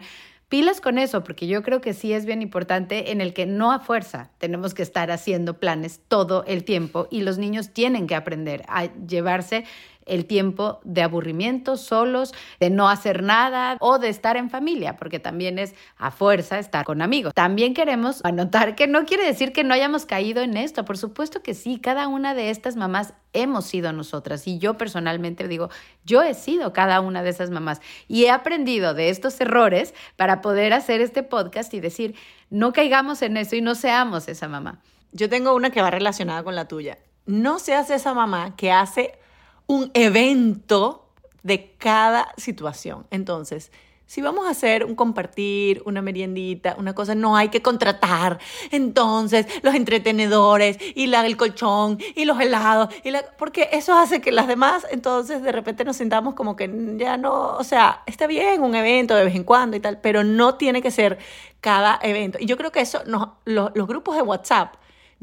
pilas 0.54 0.80
con 0.80 0.98
eso, 0.98 1.24
porque 1.24 1.48
yo 1.48 1.64
creo 1.64 1.80
que 1.80 1.94
sí 1.94 2.12
es 2.12 2.26
bien 2.26 2.40
importante 2.40 3.10
en 3.10 3.20
el 3.20 3.34
que 3.34 3.44
no 3.44 3.72
a 3.72 3.80
fuerza 3.80 4.30
tenemos 4.38 4.72
que 4.72 4.84
estar 4.84 5.10
haciendo 5.10 5.58
planes 5.58 6.00
todo 6.06 6.44
el 6.46 6.62
tiempo 6.62 7.08
y 7.10 7.22
los 7.22 7.38
niños 7.38 7.70
tienen 7.72 8.06
que 8.06 8.14
aprender 8.14 8.62
a 8.68 8.84
llevarse 8.84 9.64
el 10.06 10.26
tiempo 10.26 10.80
de 10.84 11.02
aburrimiento, 11.02 11.76
solos, 11.76 12.34
de 12.60 12.70
no 12.70 12.88
hacer 12.88 13.22
nada 13.22 13.76
o 13.80 13.98
de 13.98 14.08
estar 14.08 14.36
en 14.36 14.50
familia, 14.50 14.96
porque 14.96 15.18
también 15.18 15.58
es 15.58 15.74
a 15.96 16.10
fuerza 16.10 16.58
estar 16.58 16.84
con 16.84 17.02
amigos. 17.02 17.34
También 17.34 17.74
queremos 17.74 18.24
anotar 18.24 18.74
que 18.74 18.86
no 18.86 19.04
quiere 19.04 19.24
decir 19.24 19.52
que 19.52 19.64
no 19.64 19.74
hayamos 19.74 20.06
caído 20.06 20.42
en 20.42 20.56
esto, 20.56 20.84
por 20.84 20.98
supuesto 20.98 21.42
que 21.42 21.54
sí, 21.54 21.78
cada 21.78 22.08
una 22.08 22.34
de 22.34 22.50
estas 22.50 22.76
mamás 22.76 23.14
hemos 23.32 23.64
sido 23.66 23.92
nosotras 23.92 24.46
y 24.46 24.58
yo 24.58 24.78
personalmente 24.78 25.48
digo, 25.48 25.68
yo 26.04 26.22
he 26.22 26.34
sido 26.34 26.72
cada 26.72 27.00
una 27.00 27.22
de 27.22 27.30
esas 27.30 27.50
mamás 27.50 27.80
y 28.08 28.24
he 28.24 28.30
aprendido 28.30 28.94
de 28.94 29.10
estos 29.10 29.40
errores 29.40 29.94
para 30.16 30.40
poder 30.40 30.72
hacer 30.72 31.00
este 31.00 31.22
podcast 31.22 31.74
y 31.74 31.80
decir, 31.80 32.14
no 32.50 32.72
caigamos 32.72 33.22
en 33.22 33.36
eso 33.36 33.56
y 33.56 33.60
no 33.60 33.74
seamos 33.74 34.28
esa 34.28 34.48
mamá. 34.48 34.80
Yo 35.12 35.28
tengo 35.28 35.54
una 35.54 35.70
que 35.70 35.82
va 35.82 35.90
relacionada 35.90 36.42
con 36.42 36.54
la 36.54 36.66
tuya. 36.66 36.98
No 37.26 37.58
seas 37.58 37.90
esa 37.90 38.14
mamá 38.14 38.56
que 38.56 38.72
hace 38.72 39.18
un 39.66 39.90
evento 39.94 41.06
de 41.42 41.74
cada 41.78 42.32
situación. 42.36 43.06
Entonces, 43.10 43.70
si 44.06 44.20
vamos 44.20 44.46
a 44.46 44.50
hacer 44.50 44.84
un 44.84 44.94
compartir, 44.94 45.82
una 45.86 46.02
meriendita, 46.02 46.76
una 46.78 46.94
cosa, 46.94 47.14
no 47.14 47.36
hay 47.36 47.48
que 47.48 47.62
contratar. 47.62 48.38
Entonces, 48.70 49.46
los 49.62 49.74
entretenedores 49.74 50.78
y 50.94 51.06
la, 51.06 51.24
el 51.24 51.36
colchón 51.36 51.98
y 52.14 52.24
los 52.24 52.38
helados, 52.40 52.94
y 53.02 53.10
la, 53.10 53.24
porque 53.38 53.70
eso 53.72 53.94
hace 53.94 54.20
que 54.20 54.30
las 54.30 54.46
demás, 54.46 54.86
entonces 54.90 55.42
de 55.42 55.52
repente 55.52 55.84
nos 55.84 55.96
sintamos 55.96 56.34
como 56.34 56.54
que 56.54 56.70
ya 56.96 57.16
no, 57.16 57.56
o 57.56 57.64
sea, 57.64 58.02
está 58.06 58.26
bien 58.26 58.62
un 58.62 58.74
evento 58.74 59.14
de 59.14 59.24
vez 59.24 59.34
en 59.34 59.44
cuando 59.44 59.76
y 59.76 59.80
tal, 59.80 59.98
pero 60.00 60.22
no 60.22 60.56
tiene 60.56 60.82
que 60.82 60.90
ser 60.90 61.18
cada 61.60 61.98
evento. 62.02 62.38
Y 62.40 62.46
yo 62.46 62.56
creo 62.56 62.70
que 62.70 62.80
eso, 62.80 63.02
no, 63.06 63.38
los 63.44 63.86
grupos 63.86 64.16
de 64.16 64.22
WhatsApp 64.22 64.74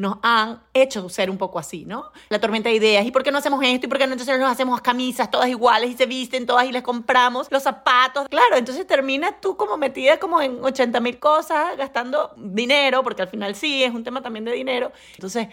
nos 0.02 0.18
han 0.24 0.62
hecho 0.74 1.08
ser 1.10 1.30
un 1.30 1.38
poco 1.38 1.60
así, 1.60 1.86
¿no? 1.86 2.12
La 2.30 2.40
tormenta 2.40 2.70
de 2.70 2.76
ideas, 2.76 3.06
¿y 3.06 3.12
por 3.12 3.24
qué 3.24 3.32
no 3.32 3.38
hacemos 3.38 3.64
esto? 3.64 3.86
¿Y 3.86 3.90
por 3.90 4.00
qué 4.00 4.08
no 4.08 4.14
entonces 4.14 4.40
nos 4.40 4.52
hacemos 4.52 4.82
camisas 4.82 5.30
todas 5.30 5.48
iguales 5.48 5.92
y 5.92 5.94
se 5.94 6.08
visten 6.08 6.46
todas 6.46 6.66
y 6.66 6.72
les 6.72 6.82
compramos 6.82 7.48
los 7.52 7.64
zapatos? 7.64 8.28
Claro, 8.28 8.58
entonces 8.58 8.86
terminas 8.88 9.40
tú 9.40 9.56
como 9.56 9.78
metida 9.78 10.20
como 10.20 10.42
en 10.42 10.58
80 10.64 11.00
mil 11.00 11.20
cosas, 11.20 11.78
gastando 11.78 12.34
dinero, 12.36 13.04
porque 13.04 13.22
al 13.22 13.28
final 13.28 13.56
sí, 13.56 13.84
es 13.84 13.94
un 13.94 14.04
tema 14.04 14.22
también 14.22 14.44
de 14.44 14.52
dinero. 14.52 14.92
Entonces... 15.14 15.48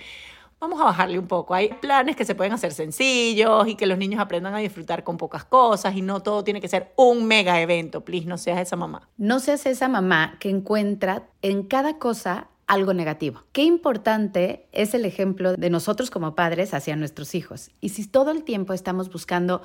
Vamos 0.60 0.80
a 0.80 0.84
bajarle 0.86 1.20
un 1.20 1.28
poco. 1.28 1.54
Hay 1.54 1.68
planes 1.68 2.16
que 2.16 2.24
se 2.24 2.34
pueden 2.34 2.52
hacer 2.52 2.72
sencillos 2.72 3.68
y 3.68 3.76
que 3.76 3.86
los 3.86 3.96
niños 3.96 4.20
aprendan 4.20 4.56
a 4.56 4.58
disfrutar 4.58 5.04
con 5.04 5.16
pocas 5.16 5.44
cosas 5.44 5.94
y 5.94 6.02
no 6.02 6.20
todo 6.20 6.42
tiene 6.42 6.60
que 6.60 6.66
ser 6.66 6.92
un 6.96 7.26
mega 7.26 7.60
evento. 7.60 8.04
Please, 8.04 8.26
no 8.26 8.36
seas 8.38 8.58
esa 8.58 8.74
mamá. 8.74 9.08
No 9.18 9.38
seas 9.38 9.66
esa 9.66 9.86
mamá 9.86 10.36
que 10.40 10.50
encuentra 10.50 11.28
en 11.42 11.62
cada 11.62 11.98
cosa 11.98 12.48
algo 12.68 12.94
negativo. 12.94 13.42
Qué 13.52 13.62
importante 13.64 14.66
es 14.72 14.94
el 14.94 15.04
ejemplo 15.04 15.54
de 15.54 15.70
nosotros 15.70 16.10
como 16.10 16.34
padres 16.34 16.74
hacia 16.74 16.94
nuestros 16.94 17.34
hijos. 17.34 17.70
Y 17.80 17.88
si 17.88 18.06
todo 18.06 18.30
el 18.30 18.44
tiempo 18.44 18.74
estamos 18.74 19.10
buscando 19.10 19.62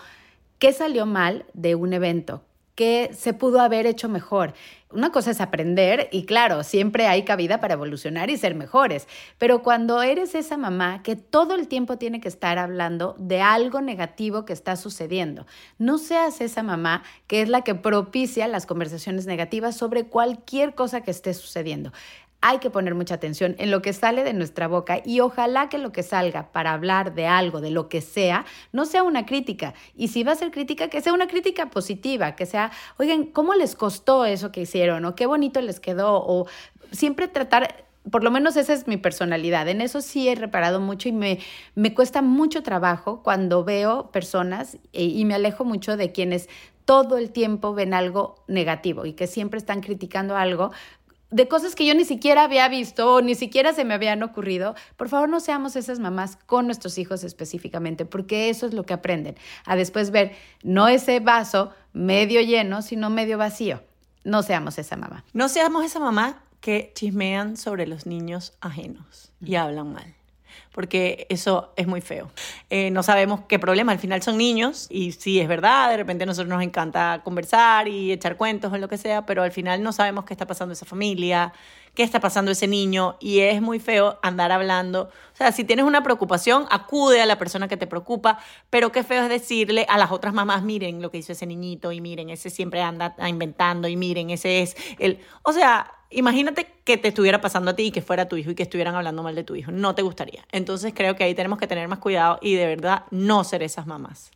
qué 0.57 0.73
salió 0.73 1.05
mal 1.05 1.45
de 1.53 1.75
un 1.75 1.93
evento, 1.93 2.43
qué 2.75 3.11
se 3.13 3.33
pudo 3.33 3.61
haber 3.61 3.85
hecho 3.85 4.09
mejor. 4.09 4.53
Una 4.89 5.11
cosa 5.11 5.31
es 5.31 5.41
aprender 5.41 6.07
y 6.11 6.25
claro, 6.25 6.63
siempre 6.63 7.07
hay 7.07 7.23
cabida 7.23 7.59
para 7.59 7.73
evolucionar 7.73 8.29
y 8.29 8.37
ser 8.37 8.53
mejores, 8.53 9.07
pero 9.39 9.63
cuando 9.63 10.03
eres 10.03 10.35
esa 10.35 10.55
mamá 10.55 11.01
que 11.01 11.15
todo 11.15 11.55
el 11.55 11.67
tiempo 11.67 11.97
tiene 11.97 12.21
que 12.21 12.27
estar 12.27 12.59
hablando 12.59 13.15
de 13.17 13.41
algo 13.41 13.81
negativo 13.81 14.45
que 14.45 14.53
está 14.53 14.75
sucediendo, 14.75 15.47
no 15.79 15.97
seas 15.97 16.41
esa 16.41 16.61
mamá 16.61 17.03
que 17.25 17.41
es 17.41 17.49
la 17.49 17.61
que 17.61 17.73
propicia 17.73 18.47
las 18.47 18.67
conversaciones 18.67 19.25
negativas 19.25 19.75
sobre 19.75 20.05
cualquier 20.05 20.75
cosa 20.75 21.01
que 21.01 21.11
esté 21.11 21.33
sucediendo 21.33 21.91
hay 22.45 22.57
que 22.59 22.69
poner 22.69 22.93
mucha 22.93 23.15
atención 23.15 23.55
en 23.57 23.71
lo 23.71 23.81
que 23.81 23.93
sale 23.93 24.25
de 24.25 24.33
nuestra 24.33 24.67
boca 24.67 25.01
y 25.05 25.21
ojalá 25.21 25.69
que 25.69 25.77
lo 25.77 25.93
que 25.93 26.03
salga 26.03 26.51
para 26.51 26.73
hablar 26.73 27.15
de 27.15 27.25
algo, 27.25 27.61
de 27.61 27.71
lo 27.71 27.87
que 27.87 28.01
sea, 28.01 28.45
no 28.73 28.83
sea 28.83 29.03
una 29.03 29.25
crítica. 29.25 29.73
Y 29.95 30.09
si 30.09 30.23
va 30.23 30.33
a 30.33 30.35
ser 30.35 30.51
crítica, 30.51 30.89
que 30.89 30.99
sea 30.99 31.13
una 31.13 31.27
crítica 31.27 31.69
positiva, 31.69 32.35
que 32.35 32.45
sea, 32.45 32.71
oigan, 32.97 33.27
¿cómo 33.27 33.53
les 33.53 33.77
costó 33.77 34.25
eso 34.25 34.51
que 34.51 34.59
hicieron? 34.59 35.05
¿O 35.05 35.15
qué 35.15 35.25
bonito 35.25 35.61
les 35.61 35.79
quedó? 35.79 36.17
O 36.17 36.45
siempre 36.91 37.29
tratar 37.29 37.85
por 38.11 38.25
lo 38.25 38.31
menos 38.31 38.57
esa 38.57 38.73
es 38.73 38.87
mi 38.87 38.97
personalidad. 38.97 39.69
En 39.69 39.79
eso 39.79 40.01
sí 40.01 40.27
he 40.27 40.35
reparado 40.35 40.81
mucho 40.81 41.07
y 41.07 41.13
me, 41.13 41.39
me 41.75 41.93
cuesta 41.93 42.21
mucho 42.21 42.61
trabajo 42.61 43.23
cuando 43.23 43.63
veo 43.63 44.11
personas 44.11 44.77
y, 44.91 45.17
y 45.17 45.23
me 45.23 45.35
alejo 45.35 45.63
mucho 45.63 45.95
de 45.95 46.11
quienes 46.11 46.49
todo 46.83 47.17
el 47.17 47.31
tiempo 47.31 47.73
ven 47.73 47.93
algo 47.93 48.43
negativo 48.47 49.05
y 49.05 49.13
que 49.13 49.27
siempre 49.27 49.57
están 49.57 49.79
criticando 49.79 50.35
algo 50.35 50.71
de 51.33 51.47
cosas 51.47 51.73
que 51.73 51.85
yo 51.85 51.95
ni 51.95 52.05
siquiera 52.05 52.43
había 52.43 52.67
visto 52.67 53.15
o 53.15 53.21
ni 53.21 53.33
siquiera 53.33 53.73
se 53.73 53.85
me 53.85 53.95
habían 53.95 54.21
ocurrido, 54.21 54.75
por 54.97 55.09
favor 55.09 55.29
no 55.29 55.39
seamos 55.39 55.75
esas 55.75 55.99
mamás 55.99 56.37
con 56.45 56.67
nuestros 56.67 56.97
hijos 56.99 57.23
específicamente, 57.23 58.05
porque 58.05 58.49
eso 58.49 58.67
es 58.67 58.73
lo 58.73 58.85
que 58.85 58.93
aprenden, 58.93 59.35
a 59.65 59.75
después 59.75 60.11
ver 60.11 60.33
no 60.61 60.87
ese 60.87 61.19
vaso 61.19 61.71
medio 61.91 62.41
lleno, 62.41 62.81
sino 62.83 63.09
medio 63.09 63.37
vacío. 63.37 63.81
No 64.23 64.43
seamos 64.43 64.77
esa 64.77 64.95
mamá. 64.95 65.25
No 65.33 65.49
seamos 65.49 65.83
esa 65.83 65.99
mamá 65.99 66.43
que 66.61 66.91
chismean 66.95 67.57
sobre 67.57 67.87
los 67.87 68.05
niños 68.05 68.53
ajenos 68.61 69.31
y 69.41 69.55
hablan 69.55 69.91
mal 69.91 70.15
porque 70.71 71.27
eso 71.29 71.71
es 71.75 71.87
muy 71.87 72.01
feo. 72.01 72.31
Eh, 72.69 72.91
no 72.91 73.03
sabemos 73.03 73.41
qué 73.47 73.59
problema, 73.59 73.91
al 73.91 73.99
final 73.99 74.21
son 74.21 74.37
niños 74.37 74.87
y 74.89 75.11
sí 75.11 75.39
es 75.39 75.47
verdad, 75.47 75.89
de 75.89 75.97
repente 75.97 76.23
a 76.23 76.27
nosotros 76.27 76.49
nos 76.49 76.63
encanta 76.63 77.21
conversar 77.23 77.87
y 77.87 78.11
echar 78.11 78.37
cuentos 78.37 78.73
o 78.73 78.77
lo 78.77 78.87
que 78.87 78.97
sea, 78.97 79.25
pero 79.25 79.43
al 79.43 79.51
final 79.51 79.83
no 79.83 79.91
sabemos 79.91 80.25
qué 80.25 80.33
está 80.33 80.47
pasando 80.47 80.73
esa 80.73 80.85
familia, 80.85 81.53
qué 81.93 82.03
está 82.03 82.19
pasando 82.19 82.51
ese 82.51 82.67
niño 82.67 83.17
y 83.19 83.39
es 83.39 83.61
muy 83.61 83.79
feo 83.79 84.19
andar 84.23 84.51
hablando. 84.51 85.09
O 85.33 85.35
sea, 85.35 85.51
si 85.51 85.63
tienes 85.63 85.85
una 85.85 86.03
preocupación, 86.03 86.65
acude 86.69 87.21
a 87.21 87.25
la 87.25 87.37
persona 87.37 87.67
que 87.67 87.77
te 87.77 87.87
preocupa, 87.87 88.39
pero 88.69 88.91
qué 88.91 89.03
feo 89.03 89.23
es 89.23 89.29
decirle 89.29 89.85
a 89.89 89.97
las 89.97 90.11
otras 90.11 90.33
mamás, 90.33 90.63
miren 90.63 91.01
lo 91.01 91.11
que 91.11 91.19
hizo 91.19 91.31
ese 91.31 91.45
niñito 91.45 91.91
y 91.91 92.01
miren, 92.01 92.29
ese 92.29 92.49
siempre 92.49 92.81
anda 92.81 93.15
inventando 93.27 93.87
y 93.87 93.95
miren, 93.95 94.29
ese 94.31 94.61
es 94.61 94.75
el... 94.97 95.19
O 95.43 95.53
sea, 95.53 95.91
imagínate 96.09 96.67
que 96.83 96.97
te 96.97 97.09
estuviera 97.09 97.41
pasando 97.41 97.71
a 97.71 97.75
ti 97.75 97.83
y 97.83 97.91
que 97.91 98.01
fuera 98.01 98.27
tu 98.27 98.37
hijo 98.37 98.51
y 98.51 98.55
que 98.55 98.63
estuvieran 98.63 98.95
hablando 98.95 99.23
mal 99.23 99.35
de 99.35 99.43
tu 99.43 99.55
hijo. 99.55 99.71
No 99.71 99.95
te 99.95 100.01
gustaría. 100.01 100.45
Entonces 100.51 100.93
creo 100.95 101.15
que 101.15 101.23
ahí 101.23 101.35
tenemos 101.35 101.59
que 101.59 101.67
tener 101.67 101.87
más 101.87 101.99
cuidado 101.99 102.39
y 102.41 102.55
de 102.55 102.65
verdad 102.65 103.03
no 103.11 103.43
ser 103.43 103.63
esas 103.63 103.85
mamás. 103.85 104.31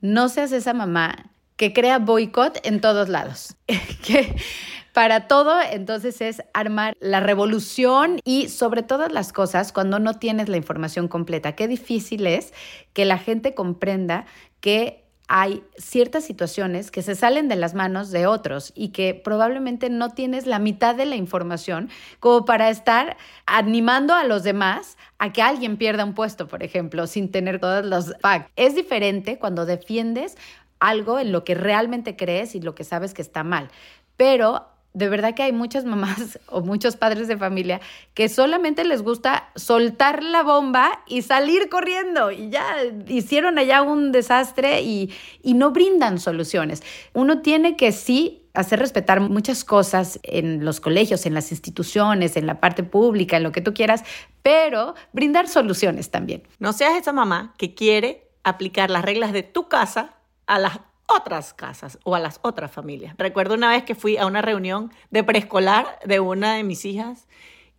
No 0.00 0.28
seas 0.28 0.52
esa 0.52 0.74
mamá 0.74 1.30
que 1.56 1.72
crea 1.72 1.98
boicot 1.98 2.60
en 2.64 2.80
todos 2.80 3.08
lados. 3.08 3.56
que 3.66 4.36
para 4.98 5.28
todo 5.28 5.60
entonces 5.62 6.20
es 6.20 6.42
armar 6.52 6.96
la 6.98 7.20
revolución 7.20 8.18
y 8.24 8.48
sobre 8.48 8.82
todas 8.82 9.12
las 9.12 9.32
cosas 9.32 9.72
cuando 9.72 10.00
no 10.00 10.14
tienes 10.14 10.48
la 10.48 10.56
información 10.56 11.06
completa. 11.06 11.52
Qué 11.52 11.68
difícil 11.68 12.26
es 12.26 12.52
que 12.94 13.04
la 13.04 13.16
gente 13.16 13.54
comprenda 13.54 14.26
que 14.58 15.04
hay 15.28 15.62
ciertas 15.76 16.24
situaciones 16.24 16.90
que 16.90 17.02
se 17.02 17.14
salen 17.14 17.46
de 17.46 17.54
las 17.54 17.74
manos 17.74 18.10
de 18.10 18.26
otros 18.26 18.72
y 18.74 18.88
que 18.88 19.14
probablemente 19.14 19.88
no 19.88 20.10
tienes 20.10 20.48
la 20.48 20.58
mitad 20.58 20.96
de 20.96 21.06
la 21.06 21.14
información 21.14 21.90
como 22.18 22.44
para 22.44 22.68
estar 22.68 23.16
animando 23.46 24.14
a 24.14 24.24
los 24.24 24.42
demás 24.42 24.98
a 25.18 25.32
que 25.32 25.42
alguien 25.42 25.76
pierda 25.76 26.04
un 26.04 26.14
puesto, 26.14 26.48
por 26.48 26.64
ejemplo, 26.64 27.06
sin 27.06 27.30
tener 27.30 27.60
todos 27.60 27.86
los 27.86 28.14
facts. 28.20 28.50
Es 28.56 28.74
diferente 28.74 29.38
cuando 29.38 29.64
defiendes 29.64 30.36
algo 30.80 31.20
en 31.20 31.30
lo 31.30 31.44
que 31.44 31.54
realmente 31.54 32.16
crees 32.16 32.56
y 32.56 32.60
lo 32.60 32.74
que 32.74 32.82
sabes 32.82 33.14
que 33.14 33.22
está 33.22 33.44
mal. 33.44 33.70
Pero 34.16 34.66
de 34.98 35.08
verdad 35.08 35.34
que 35.34 35.44
hay 35.44 35.52
muchas 35.52 35.84
mamás 35.84 36.38
o 36.48 36.60
muchos 36.60 36.96
padres 36.96 37.28
de 37.28 37.36
familia 37.36 37.80
que 38.14 38.28
solamente 38.28 38.84
les 38.84 39.02
gusta 39.02 39.50
soltar 39.54 40.22
la 40.22 40.42
bomba 40.42 41.02
y 41.06 41.22
salir 41.22 41.68
corriendo 41.68 42.30
y 42.30 42.50
ya 42.50 42.64
hicieron 43.06 43.58
allá 43.58 43.82
un 43.82 44.12
desastre 44.12 44.82
y, 44.82 45.12
y 45.42 45.54
no 45.54 45.70
brindan 45.70 46.18
soluciones. 46.18 46.82
Uno 47.14 47.40
tiene 47.40 47.76
que 47.76 47.92
sí 47.92 48.44
hacer 48.54 48.80
respetar 48.80 49.20
muchas 49.20 49.64
cosas 49.64 50.18
en 50.24 50.64
los 50.64 50.80
colegios, 50.80 51.26
en 51.26 51.34
las 51.34 51.52
instituciones, 51.52 52.36
en 52.36 52.46
la 52.46 52.60
parte 52.60 52.82
pública, 52.82 53.36
en 53.36 53.44
lo 53.44 53.52
que 53.52 53.60
tú 53.60 53.72
quieras, 53.72 54.02
pero 54.42 54.94
brindar 55.12 55.46
soluciones 55.46 56.10
también. 56.10 56.42
No 56.58 56.72
seas 56.72 56.96
esa 56.96 57.12
mamá 57.12 57.54
que 57.56 57.74
quiere 57.74 58.28
aplicar 58.42 58.90
las 58.90 59.04
reglas 59.04 59.32
de 59.32 59.44
tu 59.44 59.68
casa 59.68 60.16
a 60.46 60.58
las 60.58 60.80
otras 61.08 61.54
casas 61.54 61.98
o 62.04 62.14
a 62.14 62.20
las 62.20 62.38
otras 62.42 62.70
familias. 62.70 63.14
Recuerdo 63.18 63.54
una 63.54 63.70
vez 63.70 63.82
que 63.82 63.94
fui 63.94 64.16
a 64.16 64.26
una 64.26 64.42
reunión 64.42 64.92
de 65.10 65.24
preescolar 65.24 65.98
de 66.04 66.20
una 66.20 66.54
de 66.54 66.62
mis 66.62 66.84
hijas 66.84 67.26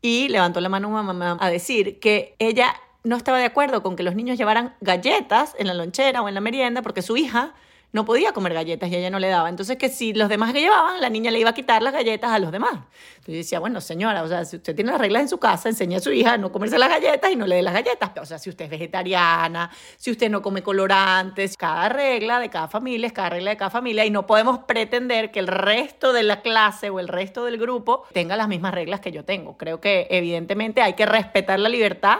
y 0.01 0.27
levantó 0.29 0.59
la 0.59 0.69
mano 0.69 0.89
una 0.89 1.03
mamá 1.03 1.37
a 1.39 1.49
decir 1.49 1.99
que 1.99 2.35
ella 2.39 2.75
no 3.03 3.15
estaba 3.15 3.37
de 3.37 3.45
acuerdo 3.45 3.81
con 3.81 3.95
que 3.95 4.03
los 4.03 4.15
niños 4.15 4.37
llevaran 4.37 4.75
galletas 4.81 5.55
en 5.57 5.67
la 5.67 5.73
lonchera 5.73 6.21
o 6.21 6.27
en 6.27 6.33
la 6.33 6.41
merienda 6.41 6.81
porque 6.81 7.01
su 7.01 7.15
hija 7.15 7.53
no 7.91 8.05
podía 8.05 8.33
comer 8.33 8.53
galletas 8.53 8.89
y 8.89 8.95
ella 8.95 9.09
no 9.09 9.19
le 9.19 9.29
daba. 9.29 9.49
Entonces, 9.49 9.77
que 9.77 9.89
si 9.89 10.13
los 10.13 10.29
demás 10.29 10.53
que 10.53 10.61
llevaban, 10.61 11.01
la 11.01 11.09
niña 11.09 11.31
le 11.31 11.39
iba 11.39 11.49
a 11.49 11.53
quitar 11.53 11.81
las 11.81 11.93
galletas 11.93 12.31
a 12.31 12.39
los 12.39 12.51
demás. 12.51 12.73
Entonces 12.73 13.33
yo 13.33 13.33
decía, 13.33 13.59
bueno, 13.59 13.81
señora, 13.81 14.21
o 14.21 14.27
sea, 14.27 14.45
si 14.45 14.57
usted 14.57 14.75
tiene 14.75 14.91
las 14.91 15.01
reglas 15.01 15.23
en 15.23 15.29
su 15.29 15.39
casa, 15.39 15.69
enseñe 15.69 15.95
a 15.95 15.99
su 15.99 16.11
hija 16.11 16.33
a 16.33 16.37
no 16.37 16.51
comerse 16.51 16.77
las 16.77 16.89
galletas 16.89 17.31
y 17.31 17.35
no 17.35 17.47
le 17.47 17.55
dé 17.55 17.61
las 17.63 17.73
galletas. 17.73 18.11
O 18.21 18.25
sea, 18.25 18.37
si 18.37 18.49
usted 18.49 18.65
es 18.65 18.71
vegetariana, 18.71 19.71
si 19.97 20.11
usted 20.11 20.29
no 20.29 20.41
come 20.41 20.61
colorantes, 20.61 21.57
cada 21.57 21.89
regla 21.89 22.39
de 22.39 22.49
cada 22.49 22.67
familia 22.67 23.07
es 23.07 23.13
cada 23.13 23.29
regla 23.29 23.51
de 23.51 23.57
cada 23.57 23.71
familia 23.71 24.05
y 24.05 24.11
no 24.11 24.27
podemos 24.27 24.59
pretender 24.59 25.31
que 25.31 25.39
el 25.39 25.47
resto 25.47 26.13
de 26.13 26.23
la 26.23 26.41
clase 26.41 26.91
o 26.91 26.99
el 26.99 27.07
resto 27.07 27.45
del 27.45 27.57
grupo 27.57 28.03
tenga 28.13 28.37
las 28.37 28.47
mismas 28.47 28.73
reglas 28.73 28.99
que 28.99 29.11
yo 29.11 29.25
tengo. 29.25 29.57
Creo 29.57 29.81
que 29.81 30.07
evidentemente 30.11 30.81
hay 30.81 30.93
que 30.93 31.07
respetar 31.07 31.59
la 31.59 31.69
libertad 31.69 32.19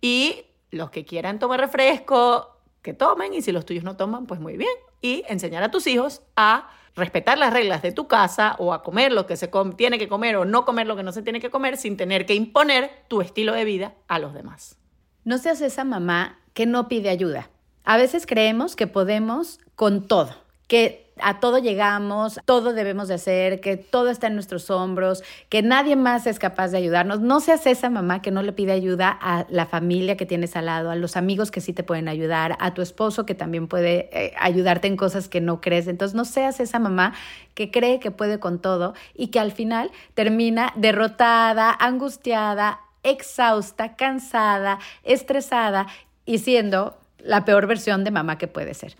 y 0.00 0.46
los 0.72 0.90
que 0.90 1.04
quieran 1.04 1.38
tomar 1.38 1.60
refresco, 1.60 2.58
que 2.82 2.94
tomen 2.94 3.32
y 3.32 3.42
si 3.42 3.52
los 3.52 3.64
tuyos 3.64 3.84
no 3.84 3.96
toman, 3.96 4.26
pues 4.26 4.40
muy 4.40 4.56
bien 4.56 4.74
y 5.04 5.22
enseñar 5.28 5.62
a 5.62 5.70
tus 5.70 5.86
hijos 5.86 6.22
a 6.34 6.70
respetar 6.96 7.36
las 7.36 7.52
reglas 7.52 7.82
de 7.82 7.92
tu 7.92 8.08
casa 8.08 8.56
o 8.58 8.72
a 8.72 8.82
comer 8.82 9.12
lo 9.12 9.26
que 9.26 9.36
se 9.36 9.50
tiene 9.76 9.98
que 9.98 10.08
comer 10.08 10.36
o 10.36 10.46
no 10.46 10.64
comer 10.64 10.86
lo 10.86 10.96
que 10.96 11.02
no 11.02 11.12
se 11.12 11.20
tiene 11.20 11.40
que 11.40 11.50
comer 11.50 11.76
sin 11.76 11.98
tener 11.98 12.24
que 12.24 12.34
imponer 12.34 12.90
tu 13.08 13.20
estilo 13.20 13.52
de 13.52 13.66
vida 13.66 13.92
a 14.08 14.18
los 14.18 14.32
demás. 14.32 14.78
No 15.22 15.36
seas 15.36 15.60
esa 15.60 15.84
mamá 15.84 16.38
que 16.54 16.64
no 16.64 16.88
pide 16.88 17.10
ayuda. 17.10 17.50
A 17.84 17.98
veces 17.98 18.24
creemos 18.24 18.76
que 18.76 18.86
podemos 18.86 19.60
con 19.74 20.08
todo, 20.08 20.34
que 20.68 21.03
a 21.20 21.40
todo 21.40 21.58
llegamos, 21.58 22.40
todo 22.44 22.72
debemos 22.72 23.08
de 23.08 23.14
hacer, 23.14 23.60
que 23.60 23.76
todo 23.76 24.10
está 24.10 24.26
en 24.26 24.34
nuestros 24.34 24.70
hombros, 24.70 25.22
que 25.48 25.62
nadie 25.62 25.96
más 25.96 26.26
es 26.26 26.38
capaz 26.38 26.68
de 26.68 26.78
ayudarnos. 26.78 27.20
No 27.20 27.40
seas 27.40 27.66
esa 27.66 27.90
mamá 27.90 28.22
que 28.22 28.30
no 28.30 28.42
le 28.42 28.52
pide 28.52 28.72
ayuda 28.72 29.16
a 29.20 29.46
la 29.48 29.66
familia 29.66 30.16
que 30.16 30.26
tienes 30.26 30.56
al 30.56 30.66
lado, 30.66 30.90
a 30.90 30.96
los 30.96 31.16
amigos 31.16 31.50
que 31.50 31.60
sí 31.60 31.72
te 31.72 31.82
pueden 31.82 32.08
ayudar, 32.08 32.56
a 32.58 32.74
tu 32.74 32.82
esposo 32.82 33.26
que 33.26 33.34
también 33.34 33.68
puede 33.68 34.08
eh, 34.12 34.34
ayudarte 34.38 34.88
en 34.88 34.96
cosas 34.96 35.28
que 35.28 35.40
no 35.40 35.60
crees. 35.60 35.86
Entonces 35.86 36.14
no 36.14 36.24
seas 36.24 36.60
esa 36.60 36.78
mamá 36.78 37.14
que 37.54 37.70
cree 37.70 38.00
que 38.00 38.10
puede 38.10 38.40
con 38.40 38.58
todo 38.58 38.94
y 39.14 39.28
que 39.28 39.38
al 39.38 39.52
final 39.52 39.90
termina 40.14 40.72
derrotada, 40.76 41.70
angustiada, 41.70 42.80
exhausta, 43.02 43.94
cansada, 43.94 44.78
estresada 45.04 45.86
y 46.26 46.38
siendo 46.38 46.96
la 47.18 47.44
peor 47.44 47.66
versión 47.66 48.04
de 48.04 48.10
mamá 48.10 48.38
que 48.38 48.48
puede 48.48 48.74
ser. 48.74 48.96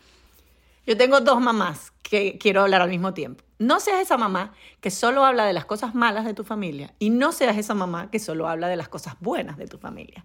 Yo 0.86 0.96
tengo 0.96 1.20
dos 1.20 1.40
mamás 1.40 1.92
que 2.02 2.36
quiero 2.38 2.60
hablar 2.60 2.82
al 2.82 2.90
mismo 2.90 3.14
tiempo. 3.14 3.42
No 3.58 3.80
seas 3.80 4.00
esa 4.00 4.18
mamá 4.18 4.52
que 4.80 4.90
solo 4.90 5.24
habla 5.24 5.46
de 5.46 5.54
las 5.54 5.64
cosas 5.64 5.94
malas 5.94 6.26
de 6.26 6.34
tu 6.34 6.44
familia 6.44 6.92
y 6.98 7.08
no 7.08 7.32
seas 7.32 7.56
esa 7.56 7.72
mamá 7.72 8.10
que 8.10 8.18
solo 8.18 8.48
habla 8.48 8.68
de 8.68 8.76
las 8.76 8.88
cosas 8.88 9.14
buenas 9.20 9.56
de 9.56 9.66
tu 9.66 9.78
familia. 9.78 10.24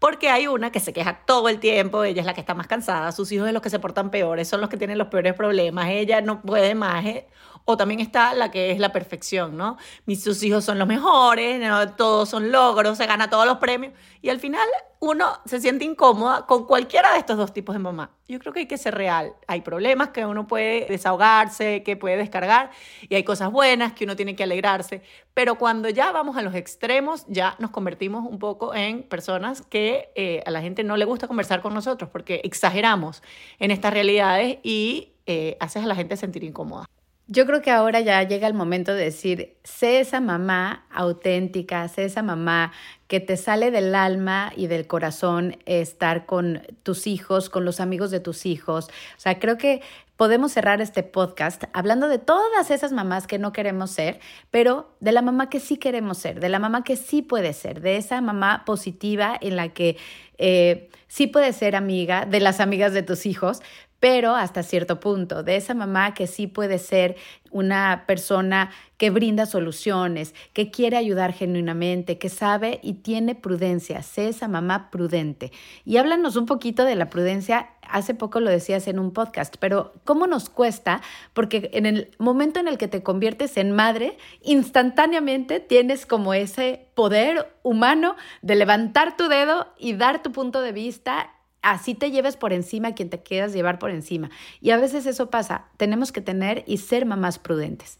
Porque 0.00 0.30
hay 0.30 0.48
una 0.48 0.72
que 0.72 0.80
se 0.80 0.92
queja 0.92 1.24
todo 1.26 1.48
el 1.48 1.60
tiempo, 1.60 2.02
ella 2.02 2.22
es 2.22 2.26
la 2.26 2.34
que 2.34 2.40
está 2.40 2.54
más 2.54 2.66
cansada, 2.66 3.12
sus 3.12 3.30
hijos 3.30 3.46
son 3.46 3.54
los 3.54 3.62
que 3.62 3.70
se 3.70 3.78
portan 3.78 4.10
peores, 4.10 4.48
son 4.48 4.60
los 4.60 4.68
que 4.68 4.76
tienen 4.76 4.98
los 4.98 5.08
peores 5.08 5.34
problemas, 5.34 5.88
ella 5.90 6.20
no 6.20 6.42
puede 6.42 6.74
más. 6.74 7.04
Eh, 7.04 7.28
o 7.64 7.76
también 7.76 8.00
está 8.00 8.34
la 8.34 8.50
que 8.50 8.70
es 8.70 8.78
la 8.78 8.92
perfección, 8.92 9.56
¿no? 9.56 9.76
Mis 10.06 10.22
sus 10.22 10.42
hijos 10.42 10.64
son 10.64 10.78
los 10.78 10.88
mejores, 10.88 11.60
todos 11.96 12.28
son 12.28 12.50
logros, 12.52 12.98
se 12.98 13.06
gana 13.06 13.30
todos 13.30 13.46
los 13.46 13.58
premios 13.58 13.92
y 14.22 14.28
al 14.28 14.38
final 14.38 14.66
uno 14.98 15.38
se 15.46 15.60
siente 15.60 15.84
incómoda 15.86 16.44
con 16.46 16.66
cualquiera 16.66 17.12
de 17.12 17.18
estos 17.18 17.38
dos 17.38 17.54
tipos 17.54 17.74
de 17.74 17.78
mamá. 17.78 18.10
Yo 18.28 18.38
creo 18.38 18.52
que 18.52 18.60
hay 18.60 18.66
que 18.66 18.76
ser 18.76 18.94
real. 18.94 19.32
Hay 19.46 19.62
problemas 19.62 20.10
que 20.10 20.26
uno 20.26 20.46
puede 20.46 20.86
desahogarse, 20.86 21.82
que 21.82 21.96
puede 21.96 22.18
descargar 22.18 22.70
y 23.08 23.14
hay 23.14 23.24
cosas 23.24 23.50
buenas 23.50 23.94
que 23.94 24.04
uno 24.04 24.14
tiene 24.14 24.36
que 24.36 24.42
alegrarse. 24.42 25.02
Pero 25.32 25.54
cuando 25.56 25.88
ya 25.88 26.12
vamos 26.12 26.36
a 26.36 26.42
los 26.42 26.54
extremos, 26.54 27.24
ya 27.28 27.56
nos 27.58 27.70
convertimos 27.70 28.30
un 28.30 28.38
poco 28.38 28.74
en 28.74 29.02
personas 29.02 29.62
que 29.62 30.10
eh, 30.16 30.42
a 30.44 30.50
la 30.50 30.60
gente 30.60 30.84
no 30.84 30.98
le 30.98 31.06
gusta 31.06 31.26
conversar 31.26 31.62
con 31.62 31.72
nosotros 31.72 32.10
porque 32.10 32.42
exageramos 32.44 33.22
en 33.58 33.70
estas 33.70 33.94
realidades 33.94 34.58
y 34.62 35.14
eh, 35.24 35.56
haces 35.60 35.82
a 35.82 35.86
la 35.86 35.94
gente 35.94 36.16
sentir 36.18 36.44
incómoda. 36.44 36.86
Yo 37.32 37.46
creo 37.46 37.62
que 37.62 37.70
ahora 37.70 38.00
ya 38.00 38.20
llega 38.24 38.48
el 38.48 38.54
momento 38.54 38.92
de 38.92 39.04
decir, 39.04 39.56
sé 39.62 40.00
esa 40.00 40.20
mamá 40.20 40.84
auténtica, 40.90 41.86
sé 41.86 42.04
esa 42.04 42.24
mamá 42.24 42.72
que 43.06 43.20
te 43.20 43.36
sale 43.36 43.70
del 43.70 43.94
alma 43.94 44.52
y 44.56 44.66
del 44.66 44.88
corazón 44.88 45.56
estar 45.64 46.26
con 46.26 46.62
tus 46.82 47.06
hijos, 47.06 47.48
con 47.48 47.64
los 47.64 47.78
amigos 47.78 48.10
de 48.10 48.18
tus 48.18 48.46
hijos. 48.46 48.86
O 49.16 49.20
sea, 49.20 49.38
creo 49.38 49.58
que 49.58 49.80
podemos 50.16 50.50
cerrar 50.50 50.80
este 50.80 51.04
podcast 51.04 51.62
hablando 51.72 52.08
de 52.08 52.18
todas 52.18 52.72
esas 52.72 52.90
mamás 52.90 53.28
que 53.28 53.38
no 53.38 53.52
queremos 53.52 53.92
ser, 53.92 54.18
pero 54.50 54.96
de 54.98 55.12
la 55.12 55.22
mamá 55.22 55.48
que 55.50 55.60
sí 55.60 55.76
queremos 55.76 56.18
ser, 56.18 56.40
de 56.40 56.48
la 56.48 56.58
mamá 56.58 56.82
que 56.82 56.96
sí 56.96 57.22
puede 57.22 57.52
ser, 57.52 57.80
de 57.80 57.96
esa 57.96 58.20
mamá 58.20 58.64
positiva 58.66 59.38
en 59.40 59.54
la 59.54 59.68
que 59.68 59.96
eh, 60.36 60.90
sí 61.06 61.28
puede 61.28 61.52
ser 61.52 61.76
amiga 61.76 62.26
de 62.26 62.40
las 62.40 62.58
amigas 62.58 62.92
de 62.92 63.04
tus 63.04 63.24
hijos, 63.24 63.62
pero 64.00 64.34
hasta 64.34 64.62
cierto 64.62 64.98
punto, 64.98 65.42
de 65.42 65.56
esa 65.56 65.74
mamá 65.74 66.14
que 66.14 66.26
sí 66.26 66.46
puede 66.46 66.78
ser 66.78 67.16
una 67.50 68.04
persona 68.06 68.70
que 68.96 69.10
brinda 69.10 69.44
soluciones, 69.44 70.34
que 70.52 70.70
quiere 70.70 70.96
ayudar 70.96 71.32
genuinamente, 71.32 72.18
que 72.18 72.28
sabe 72.28 72.80
y 72.82 72.94
tiene 72.94 73.34
prudencia, 73.34 74.02
sé 74.02 74.28
esa 74.28 74.48
mamá 74.48 74.90
prudente. 74.90 75.52
Y 75.84 75.98
háblanos 75.98 76.36
un 76.36 76.46
poquito 76.46 76.84
de 76.84 76.96
la 76.96 77.10
prudencia, 77.10 77.70
hace 77.82 78.14
poco 78.14 78.40
lo 78.40 78.50
decías 78.50 78.88
en 78.88 78.98
un 78.98 79.12
podcast, 79.12 79.56
pero 79.58 79.92
¿cómo 80.04 80.26
nos 80.26 80.48
cuesta? 80.48 81.02
Porque 81.34 81.70
en 81.74 81.86
el 81.86 82.10
momento 82.18 82.60
en 82.60 82.68
el 82.68 82.78
que 82.78 82.88
te 82.88 83.02
conviertes 83.02 83.56
en 83.56 83.72
madre, 83.72 84.16
instantáneamente 84.42 85.60
tienes 85.60 86.06
como 86.06 86.32
ese 86.32 86.86
poder 86.94 87.52
humano 87.62 88.16
de 88.40 88.54
levantar 88.54 89.16
tu 89.16 89.28
dedo 89.28 89.66
y 89.78 89.94
dar 89.94 90.22
tu 90.22 90.32
punto 90.32 90.62
de 90.62 90.72
vista 90.72 91.30
así 91.62 91.94
te 91.94 92.10
lleves 92.10 92.36
por 92.36 92.52
encima 92.52 92.88
a 92.88 92.94
quien 92.94 93.10
te 93.10 93.22
quieras 93.22 93.52
llevar 93.52 93.78
por 93.78 93.90
encima. 93.90 94.30
Y 94.60 94.70
a 94.70 94.76
veces 94.76 95.06
eso 95.06 95.30
pasa, 95.30 95.66
tenemos 95.76 96.12
que 96.12 96.20
tener 96.20 96.64
y 96.66 96.78
ser 96.78 97.06
mamás 97.06 97.38
prudentes. 97.38 97.98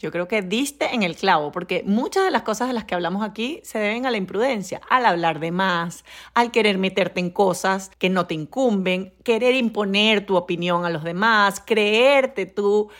Yo 0.00 0.12
creo 0.12 0.28
que 0.28 0.42
diste 0.42 0.94
en 0.94 1.02
el 1.02 1.16
clavo, 1.16 1.50
porque 1.50 1.82
muchas 1.84 2.24
de 2.24 2.30
las 2.30 2.42
cosas 2.42 2.68
de 2.68 2.74
las 2.74 2.84
que 2.84 2.94
hablamos 2.94 3.24
aquí 3.24 3.60
se 3.64 3.80
deben 3.80 4.06
a 4.06 4.12
la 4.12 4.16
imprudencia, 4.16 4.80
al 4.88 5.04
hablar 5.04 5.40
de 5.40 5.50
más, 5.50 6.04
al 6.34 6.52
querer 6.52 6.78
meterte 6.78 7.18
en 7.18 7.30
cosas 7.30 7.90
que 7.98 8.08
no 8.08 8.28
te 8.28 8.34
incumben, 8.34 9.12
querer 9.24 9.56
imponer 9.56 10.24
tu 10.24 10.36
opinión 10.36 10.84
a 10.84 10.90
los 10.90 11.02
demás, 11.02 11.60
creerte 11.66 12.46
tú 12.46 12.90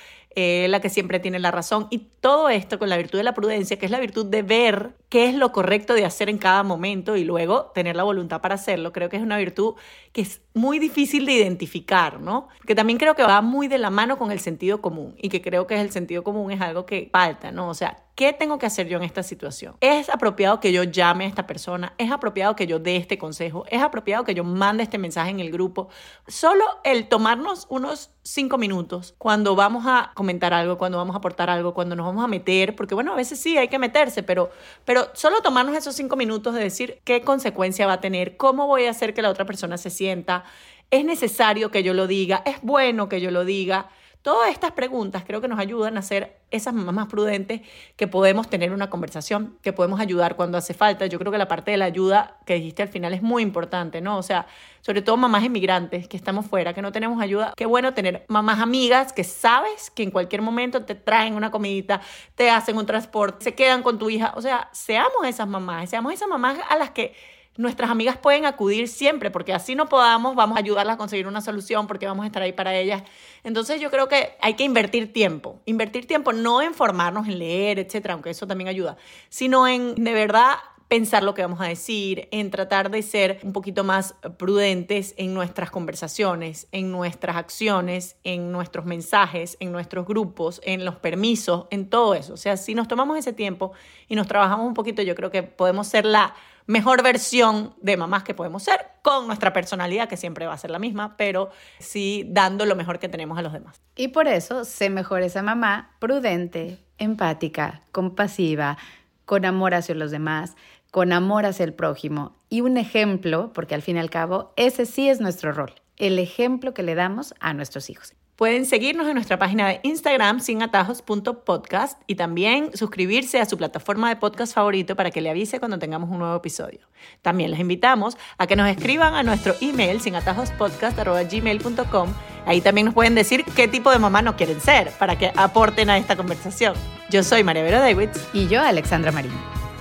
eh, 0.41 0.69
la 0.69 0.79
que 0.81 0.89
siempre 0.89 1.19
tiene 1.19 1.41
la 1.41 1.51
razón. 1.51 1.89
Y 1.91 2.11
todo 2.21 2.49
esto 2.49 2.79
con 2.79 2.89
la 2.89 2.97
virtud 2.97 3.19
de 3.19 3.25
la 3.25 3.35
prudencia, 3.35 3.77
que 3.77 3.87
es 3.87 3.91
la 3.91 3.99
virtud 3.99 4.25
de 4.25 4.43
ver 4.43 4.93
qué 5.09 5.29
es 5.29 5.35
lo 5.35 5.51
correcto 5.51 5.95
de 5.95 6.05
hacer 6.05 6.29
en 6.29 6.39
cada 6.39 6.63
momento 6.63 7.17
y 7.17 7.25
luego 7.25 7.73
tener 7.75 7.97
la 7.97 8.05
voluntad 8.05 8.41
para 8.41 8.55
hacerlo. 8.55 8.93
Creo 8.93 9.09
que 9.09 9.17
es 9.17 9.23
una 9.25 9.37
virtud 9.37 9.75
que 10.13 10.21
es 10.21 10.41
muy 10.55 10.79
difícil 10.79 11.27
de 11.27 11.33
identificar, 11.33 12.21
¿no? 12.21 12.47
Que 12.65 12.77
también 12.77 13.01
creo 13.01 13.17
que 13.17 13.25
va 13.25 13.41
muy 13.41 13.67
de 13.67 13.79
la 13.79 13.91
mano 13.91 14.17
con 14.17 14.31
el 14.31 14.39
sentido 14.39 14.81
común 14.81 15.17
y 15.19 15.29
que 15.29 15.43
creo 15.43 15.67
que 15.67 15.81
el 15.81 15.91
sentido 15.91 16.23
común 16.23 16.53
es 16.53 16.61
algo 16.61 16.87
que 16.87 17.09
falta, 17.11 17.51
¿no? 17.51 17.69
O 17.69 17.75
sea, 17.75 18.05
¿qué 18.19 18.33
tengo 18.33 18.59
que 18.59 18.67
hacer 18.67 18.89
yo 18.89 18.97
en 18.97 19.05
esta 19.05 19.23
situación? 19.23 19.77
¿Es 19.81 20.09
apropiado 20.09 20.59
que 20.59 20.73
yo 20.73 20.83
llame 20.83 21.25
a 21.25 21.29
esta 21.29 21.47
persona? 21.47 21.95
¿Es 21.99 22.11
apropiado 22.11 22.57
que 22.57 22.67
yo 22.67 22.81
dé 22.81 22.97
este 22.97 23.17
consejo? 23.17 23.65
¿Es 23.71 23.81
apropiado 23.81 24.25
que 24.25 24.35
yo 24.35 24.43
mande 24.43 24.83
este 24.83 24.99
mensaje 24.99 25.31
en 25.31 25.39
el 25.39 25.53
grupo? 25.53 25.89
Solo 26.27 26.65
el 26.83 27.07
tomarnos 27.07 27.69
unos 27.71 28.11
cinco 28.25 28.59
minutos 28.59 29.15
cuando 29.19 29.55
vamos 29.55 29.85
a 29.87 30.11
comentar 30.17 30.53
algo, 30.53 30.79
cuando 30.79 30.99
vamos 30.99 31.15
a 31.15 31.19
aportar 31.19 31.49
algo, 31.49 31.75
cuando 31.75 31.95
nos 31.95 32.07
vamos 32.07 32.25
a 32.25 32.27
meter, 32.27 32.75
porque 32.75 32.97
bueno, 32.97 33.13
a 33.13 33.15
veces 33.15 33.39
sí 33.39 33.57
hay 33.57 33.69
que 33.69 33.79
meterse, 33.79 34.25
pero, 34.25 34.51
pero 34.85 35.11
solo 35.15 35.41
tomarnos 35.41 35.77
esos 35.77 35.95
cinco 35.95 36.17
minutos 36.17 36.55
de 36.55 36.61
decir 36.61 37.01
qué 37.05 37.21
consecuencia 37.21 37.87
va 37.87 37.93
a 37.93 38.01
tener, 38.01 38.37
cómo 38.37 38.67
voy 38.67 38.87
a 38.87 38.91
hacer 38.91 39.15
que 39.15 39.23
la 39.23 39.31
otra 39.31 39.45
persona 39.45 39.79
se 39.79 39.91
sienta, 39.91 40.43
es 40.91 41.05
necesario 41.05 41.71
que 41.71 41.85
yo 41.85 41.95
lo 41.95 42.09
diga, 42.09 42.43
es 42.45 42.61
bueno 42.63 43.09
que 43.09 43.21
yo 43.21 43.31
lo 43.31 43.45
diga. 43.45 43.91
Todas 44.23 44.51
estas 44.51 44.73
preguntas 44.73 45.23
creo 45.27 45.41
que 45.41 45.49
nos 45.49 45.59
ayudan 45.59 45.97
a 45.97 46.03
ser 46.03 46.41
esas 46.51 46.75
mamás 46.75 46.95
más 46.95 47.07
prudentes 47.07 47.61
que 47.97 48.09
podemos 48.09 48.49
tener 48.51 48.73
una 48.73 48.91
conversación, 48.91 49.57
que 49.63 49.73
podemos 49.73 50.01
ayudar 50.01 50.35
cuando 50.35 50.59
hace 50.59 50.75
falta. 50.75 51.07
Yo 51.07 51.19
creo 51.19 51.31
que 51.31 51.39
la 51.39 51.47
parte 51.47 51.71
de 51.71 51.77
la 51.77 51.85
ayuda 51.85 52.37
que 52.45 52.55
dijiste 52.55 52.83
al 52.83 52.89
final 52.89 53.15
es 53.15 53.23
muy 53.23 53.43
importante, 53.43 54.01
¿no? 54.01 54.19
O 54.19 54.23
sea, 54.23 54.47
sobre 54.81 55.03
todo 55.03 55.17
mamás 55.17 55.45
inmigrantes 55.45 56.09
que 56.09 56.17
estamos 56.17 56.47
fuera, 56.47 56.75
que 56.75 56.83
no 56.83 56.91
tenemos 56.91 57.23
ayuda. 57.23 57.53
Qué 57.57 57.67
bueno 57.67 57.95
tener 57.95 58.25
mamás 58.29 58.61
amigas 58.61 59.13
que 59.13 59.25
sabes 59.25 59.91
que 59.91 60.03
en 60.03 60.11
cualquier 60.11 60.43
momento 60.43 60.85
te 60.85 60.95
traen 60.95 61.35
una 61.35 61.51
comidita, 61.51 62.01
te 62.35 62.51
hacen 62.51 62.77
un 62.77 62.87
transporte, 62.87 63.45
se 63.45 63.55
quedan 63.55 63.83
con 63.83 63.99
tu 63.99 64.11
hija. 64.11 64.33
O 64.37 64.43
sea, 64.43 64.69
seamos 64.73 65.27
esas 65.27 65.47
mamás, 65.47 65.91
seamos 65.91 66.13
esas 66.13 66.29
mamás 66.29 66.59
a 66.69 66.77
las 66.77 66.91
que 66.91 67.15
nuestras 67.59 67.91
amigas 67.91 68.17
pueden 68.17 68.47
acudir 68.47 68.89
siempre, 68.89 69.31
porque 69.31 69.53
así 69.53 69.75
no 69.75 69.89
podamos, 69.89 70.37
vamos 70.37 70.57
a 70.57 70.61
ayudarlas 70.61 70.95
a 70.95 70.97
conseguir 70.97 71.27
una 71.27 71.41
solución, 71.41 71.89
porque 71.89 72.07
vamos 72.07 72.23
a 72.23 72.27
estar 72.27 72.41
ahí 72.41 72.53
para 72.53 72.75
ellas. 72.75 73.03
Entonces 73.43 73.81
yo 73.81 73.91
creo 73.91 74.09
que 74.09 74.37
hay 74.41 74.55
que 74.55 74.63
invertir 74.63 75.13
tiempo, 75.13 75.61
invertir 75.67 76.07
tiempo 76.07 76.33
no 76.33 76.63
en 76.63 76.73
formarnos, 76.73 77.27
en 77.27 77.41
leer, 77.41 77.81
etcétera, 77.81 78.15
aunque 78.15 78.31
eso 78.31 78.47
también 78.47 78.69
ayuda, 78.69 78.97
sino 79.29 79.67
en 79.67 79.97
de 79.97 80.13
verdad 80.15 80.53
pensar 80.87 81.23
lo 81.23 81.35
que 81.35 81.43
vamos 81.43 81.61
a 81.61 81.65
decir, 81.65 82.29
en 82.31 82.51
tratar 82.51 82.91
de 82.91 83.03
ser 83.03 83.41
un 83.43 83.53
poquito 83.53 83.85
más 83.85 84.15
prudentes 84.39 85.15
en 85.19 85.35
nuestras 85.35 85.71
conversaciones, 85.71 86.67
en 86.73 86.91
nuestras 86.91 87.37
acciones, 87.37 88.17
en 88.25 88.53
nuestros 88.53 88.87
mensajes, 88.87 89.57
en 89.61 89.71
nuestros 89.71 90.07
grupos, 90.07 90.63
en 90.65 90.85
los 90.85 90.95
permisos, 90.97 91.67
en 91.71 91.91
todo 91.91 92.15
eso. 92.15 92.35
O 92.35 92.39
sea, 92.39 92.57
si 92.57 92.75
nos 92.75 92.89
tomamos 92.89 93.19
ese 93.19 93.35
tiempo 93.35 93.73
y 94.09 94.15
nos 94.15 94.27
trabajamos 94.27 94.67
un 94.67 94.75
poquito, 94.75 95.03
yo 95.03 95.15
creo 95.15 95.31
que 95.31 95.43
podemos 95.43 95.89
ser 95.89 96.07
la 96.07 96.35
mejor 96.69 97.03
versión 97.03 97.75
de 97.81 97.97
mamás 97.97 98.23
que 98.23 98.35
podemos 98.35 98.63
ser, 98.63 98.79
con 99.03 99.27
nuestra 99.27 99.53
personalidad, 99.55 100.07
que 100.07 100.19
siempre 100.19 100.47
va 100.47 100.53
a 100.53 100.59
ser 100.59 100.71
la 100.71 100.79
misma, 100.79 101.17
pero 101.17 101.51
sí 101.81 102.27
dando 102.29 102.67
lo 102.67 102.77
mejor 102.77 102.99
que 102.99 103.09
tenemos 103.09 103.39
a 103.39 103.43
los 103.43 103.55
demás. 103.55 103.81
Y 103.97 104.09
por 104.09 104.29
eso, 104.29 104.65
sé 104.67 104.91
mejor 104.91 105.23
esa 105.23 105.43
mamá 105.43 105.97
prudente, 105.99 106.79
empática, 106.99 107.81
compasiva, 107.91 108.77
con 109.25 109.47
amor 109.47 109.75
hacia 109.75 109.95
los 109.95 110.11
demás, 110.11 110.57
con 110.91 111.13
amor 111.13 111.47
hacia 111.47 111.65
el 111.65 111.73
prójimo 111.73 112.37
y 112.51 112.61
un 112.61 112.77
ejemplo, 112.77 113.51
porque 113.55 113.75
al 113.75 113.83
fin 113.83 113.97
y 113.97 114.01
al 114.01 114.11
cabo, 114.11 114.53
ese 114.57 114.85
sí 114.85 115.09
es 115.09 115.21
nuestro 115.21 115.53
rol, 115.53 115.73
el 115.97 116.19
ejemplo 116.19 116.75
que 116.75 116.83
le 116.83 116.95
damos 116.95 117.35
a 117.41 117.55
nuestros 117.55 117.89
hijos. 117.89 118.15
Pueden 118.39 118.65
seguirnos 118.67 119.09
en 119.09 119.15
nuestra 119.15 119.37
página 119.37 119.67
de 119.67 119.81
Instagram 119.83 120.39
sinatajos.podcast 120.39 122.01
y 122.07 122.15
también 122.15 122.71
suscribirse 122.73 123.41
a 123.41 123.47
su 123.47 123.59
plataforma 123.59 124.09
de 124.11 124.15
podcast 124.15 124.55
favorito 124.55 124.95
para 124.95 125.11
que 125.11 125.21
le 125.21 125.29
avise 125.29 125.59
cuando 125.59 125.81
tengamos 125.81 126.09
un 126.09 126.21
nuevo 126.21 126.37
episodio. 126.37 126.79
También 127.21 127.51
les 127.51 127.59
invitamos 127.59 128.17
a 128.39 128.47
que 128.47 128.55
nos 128.55 128.69
escriban 128.69 129.15
a 129.15 129.25
nuestro 129.25 129.57
email 129.61 130.01
sinatajospodcast.gmail.com. 130.01 132.15
Ahí 132.47 132.61
también 132.61 132.85
nos 132.85 132.95
pueden 132.95 133.17
decir 133.17 133.45
qué 133.57 133.67
tipo 133.67 133.91
de 133.91 133.99
mamá 133.99 134.23
no 134.23 134.37
quieren 134.37 134.61
ser 134.61 134.93
para 135.01 135.19
que 135.19 135.33
aporten 135.35 135.91
a 135.91 135.99
esta 135.99 136.15
conversación. 136.15 136.75
Yo 137.11 137.25
soy 137.25 137.43
María 137.43 137.65
Vero 137.65 137.81
Davids. 137.81 138.25
Y 138.33 138.47
yo, 138.47 138.63
Alexandra 138.63 139.11
Marín. 139.11 139.33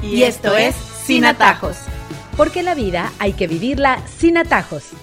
Y, 0.01 0.23
esto, 0.23 0.57
es 0.57 0.73
Sin 0.73 1.25
Atajos. 1.25 1.77
Porque 2.35 2.63
la 2.63 2.73
vida 2.73 3.11
hay 3.19 3.33
que 3.33 3.45
vivirla 3.45 4.01
sin 4.07 4.35
atajos. 4.35 4.93